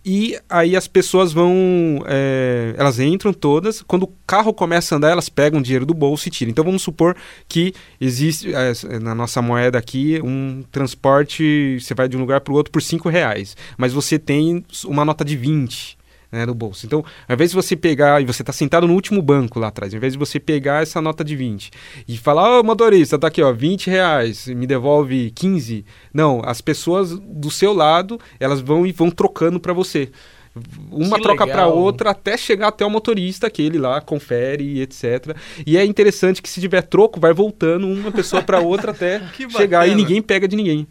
E 0.04 0.36
aí 0.50 0.76
as 0.76 0.88
pessoas 0.88 1.32
vão, 1.32 2.04
é, 2.08 2.74
elas 2.76 3.00
entram 3.00 3.32
todas, 3.32 3.84
quando 3.84 4.04
o 4.04 4.14
carro 4.26 4.52
começa 4.52 4.96
a 4.96 4.98
andar, 4.98 5.12
elas 5.12 5.30
pegam 5.30 5.60
o 5.60 5.64
dinheiro 5.64 5.86
do 5.86 5.94
bolso 5.94 6.28
e 6.28 6.32
tiram. 6.32 6.50
Então 6.50 6.66
vamos 6.66 6.82
supor 6.82 7.16
que 7.48 7.72
existe, 8.00 8.52
é, 8.56 8.98
na 9.00 9.14
nossa 9.14 9.44
moeda 9.44 9.78
aqui, 9.78 10.20
um 10.24 10.64
transporte, 10.72 11.78
você 11.80 11.94
vai 11.94 12.10
de 12.10 12.18
um 12.18 12.20
lugar 12.20 12.42
para 12.42 12.52
o 12.52 12.56
outro 12.56 12.72
por 12.72 12.82
5 12.82 13.08
reais, 13.10 13.56
mas 13.78 13.94
você 13.94 14.18
tem 14.18 14.66
uma 14.86 15.06
nota 15.06 15.24
de 15.24 15.38
20 15.38 16.01
né, 16.32 16.46
no 16.46 16.54
bolso. 16.54 16.86
Então, 16.86 17.04
ao 17.28 17.34
invés 17.34 17.50
de 17.52 17.56
você 17.56 17.76
pegar, 17.76 18.22
e 18.22 18.26
você 18.26 18.42
está 18.42 18.54
sentado 18.54 18.88
no 18.88 18.94
último 18.94 19.22
banco 19.22 19.60
lá 19.60 19.68
atrás, 19.68 19.94
ao 19.94 19.98
invés 19.98 20.14
de 20.14 20.20
você 20.20 20.40
pegar 20.40 20.82
essa 20.82 21.02
nota 21.02 21.24
de 21.24 21.36
20 21.36 21.72
e 22.08 22.18
falar, 22.18 22.58
ô 22.58 22.60
oh, 22.60 22.64
motorista, 22.64 23.20
tá 23.20 23.28
aqui, 23.28 23.42
ó, 23.42 23.52
20 23.52 23.90
reais, 23.90 24.48
me 24.48 24.66
devolve 24.66 25.32
15. 25.32 25.86
Não, 26.14 26.42
as 26.46 26.62
pessoas 26.62 27.18
do 27.20 27.52
seu 27.52 27.74
lado, 27.74 28.20
elas 28.40 28.62
vão 28.62 28.86
e 28.86 28.92
vão 28.92 29.12
trocando 29.12 29.60
para 29.60 29.74
você. 29.74 30.10
Uma 30.92 31.16
que 31.16 31.24
troca 31.24 31.48
para 31.48 31.68
outra 31.68 32.10
até 32.10 32.36
chegar 32.36 32.68
até 32.68 32.86
o 32.86 32.90
motorista, 32.90 33.50
que 33.50 33.62
ele 33.62 33.78
lá 33.78 34.02
confere, 34.02 34.82
etc. 34.82 35.36
E 35.66 35.78
é 35.78 35.86
interessante 35.86 36.42
que 36.42 36.50
se 36.50 36.60
tiver 36.60 36.82
troco, 36.82 37.22
vai 37.22 37.34
voltando 37.34 37.88
uma 37.88 38.12
pessoa 38.12 38.42
para 38.42 38.60
outra 38.60 38.92
até 38.92 39.22
chegar 39.50 39.88
e 39.88 39.96
ninguém 39.96 40.22
pega 40.22 40.48
de 40.48 40.58
ninguém. 40.58 40.86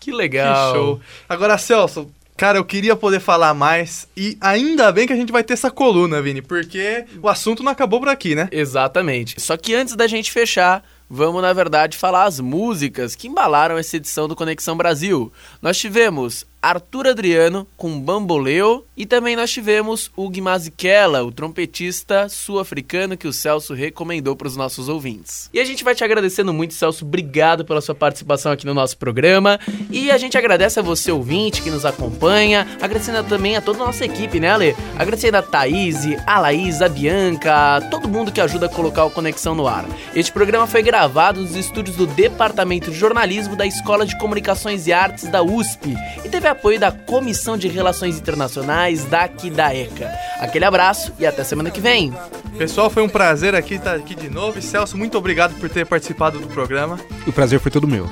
Que 0.00 0.10
legal. 0.10 0.72
Que 0.72 0.78
show. 0.78 1.00
Agora, 1.28 1.58
Celso, 1.58 2.10
Cara, 2.42 2.58
eu 2.58 2.64
queria 2.64 2.96
poder 2.96 3.20
falar 3.20 3.54
mais 3.54 4.08
e 4.16 4.36
ainda 4.40 4.90
bem 4.90 5.06
que 5.06 5.12
a 5.12 5.16
gente 5.16 5.30
vai 5.30 5.44
ter 5.44 5.52
essa 5.52 5.70
coluna, 5.70 6.20
Vini, 6.20 6.42
porque 6.42 7.04
o 7.22 7.28
assunto 7.28 7.62
não 7.62 7.70
acabou 7.70 8.00
por 8.00 8.08
aqui, 8.08 8.34
né? 8.34 8.48
Exatamente. 8.50 9.40
Só 9.40 9.56
que 9.56 9.72
antes 9.76 9.94
da 9.94 10.08
gente 10.08 10.32
fechar, 10.32 10.82
vamos 11.08 11.40
na 11.40 11.52
verdade 11.52 11.96
falar 11.96 12.24
as 12.24 12.40
músicas 12.40 13.14
que 13.14 13.28
embalaram 13.28 13.78
essa 13.78 13.96
edição 13.96 14.26
do 14.26 14.34
Conexão 14.34 14.76
Brasil. 14.76 15.32
Nós 15.62 15.78
tivemos 15.78 16.44
Arthur 16.62 17.08
Adriano 17.08 17.66
com 17.76 18.00
Bamboleo 18.00 18.86
e 18.96 19.04
também 19.04 19.34
nós 19.34 19.50
tivemos 19.50 20.12
o 20.16 20.30
Mazikela, 20.40 21.24
o 21.24 21.32
trompetista 21.32 22.28
sul-africano 22.28 23.16
que 23.16 23.26
o 23.26 23.32
Celso 23.32 23.74
recomendou 23.74 24.36
para 24.36 24.46
os 24.46 24.56
nossos 24.56 24.88
ouvintes. 24.88 25.50
E 25.52 25.58
a 25.58 25.64
gente 25.64 25.82
vai 25.82 25.92
te 25.92 26.04
agradecendo 26.04 26.52
muito, 26.52 26.74
Celso, 26.74 27.04
obrigado 27.04 27.64
pela 27.64 27.80
sua 27.80 27.96
participação 27.96 28.52
aqui 28.52 28.64
no 28.64 28.74
nosso 28.74 28.96
programa 28.96 29.58
e 29.90 30.08
a 30.12 30.16
gente 30.18 30.38
agradece 30.38 30.78
a 30.78 30.82
você 30.82 31.10
ouvinte 31.10 31.62
que 31.62 31.70
nos 31.70 31.84
acompanha, 31.84 32.68
agradecendo 32.80 33.24
também 33.24 33.56
a 33.56 33.60
toda 33.60 33.82
a 33.82 33.86
nossa 33.86 34.04
equipe, 34.04 34.38
né, 34.38 34.50
Ale? 34.52 34.76
Agradecendo 34.96 35.38
a 35.38 35.42
Thaís, 35.42 35.96
a 36.24 36.38
Laís, 36.38 36.80
a 36.80 36.88
Bianca, 36.88 37.80
todo 37.90 38.08
mundo 38.08 38.30
que 38.30 38.40
ajuda 38.40 38.66
a 38.66 38.68
colocar 38.68 39.04
o 39.04 39.10
Conexão 39.10 39.56
no 39.56 39.66
ar. 39.66 39.84
Este 40.14 40.30
programa 40.30 40.68
foi 40.68 40.82
gravado 40.82 41.40
nos 41.40 41.56
estúdios 41.56 41.96
do 41.96 42.06
Departamento 42.06 42.92
de 42.92 42.96
Jornalismo 42.96 43.56
da 43.56 43.66
Escola 43.66 44.06
de 44.06 44.16
Comunicações 44.16 44.86
e 44.86 44.92
Artes 44.92 45.24
da 45.24 45.42
USP 45.42 45.96
e 46.24 46.28
teve 46.28 46.51
apoio 46.52 46.78
da 46.78 46.92
Comissão 46.92 47.56
de 47.56 47.68
Relações 47.68 48.16
Internacionais 48.16 49.04
daqui 49.04 49.50
da 49.50 49.74
ECA. 49.74 50.10
Aquele 50.38 50.64
abraço 50.64 51.12
e 51.18 51.26
até 51.26 51.44
semana 51.44 51.70
que 51.70 51.80
vem. 51.80 52.14
Pessoal, 52.56 52.88
foi 52.88 53.02
um 53.02 53.08
prazer 53.08 53.54
aqui 53.54 53.74
estar 53.74 53.94
aqui 53.94 54.14
de 54.14 54.30
novo. 54.30 54.58
E 54.58 54.62
Celso, 54.62 54.96
muito 54.96 55.18
obrigado 55.18 55.54
por 55.58 55.68
ter 55.68 55.86
participado 55.86 56.38
do 56.38 56.46
programa. 56.48 56.98
O 57.26 57.32
prazer 57.32 57.60
foi 57.60 57.70
todo 57.70 57.88
meu. 57.88 58.08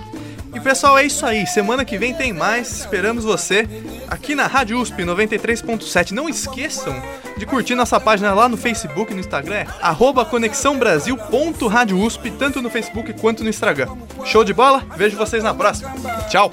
E 0.52 0.58
pessoal, 0.58 0.98
é 0.98 1.04
isso 1.04 1.24
aí. 1.24 1.46
Semana 1.46 1.84
que 1.84 1.96
vem 1.96 2.12
tem 2.12 2.32
mais. 2.32 2.80
Esperamos 2.80 3.24
você 3.24 3.68
aqui 4.08 4.34
na 4.34 4.48
Rádio 4.48 4.80
USP 4.80 5.02
93.7. 5.02 6.10
Não 6.10 6.28
esqueçam 6.28 7.00
de 7.36 7.46
curtir 7.46 7.74
nossa 7.74 8.00
página 8.00 8.34
lá 8.34 8.48
no 8.48 8.56
Facebook 8.56 9.12
e 9.12 9.14
no 9.14 9.20
Instagram, 9.20 9.64
arroba 9.80 10.24
conexãobrasil.radiousp, 10.24 12.30
tanto 12.32 12.60
no 12.60 12.68
Facebook 12.68 13.14
quanto 13.14 13.42
no 13.42 13.48
Instagram. 13.48 13.88
Show 14.24 14.44
de 14.44 14.52
bola? 14.52 14.84
Vejo 14.96 15.16
vocês 15.16 15.42
na 15.42 15.54
próxima. 15.54 15.90
Tchau! 16.28 16.52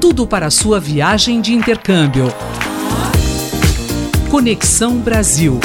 tudo 0.00 0.26
para 0.26 0.46
a 0.46 0.50
sua 0.50 0.78
viagem 0.78 1.40
de 1.40 1.52
intercâmbio. 1.52 2.32
Conexão 4.30 4.96
Brasil 4.98 5.58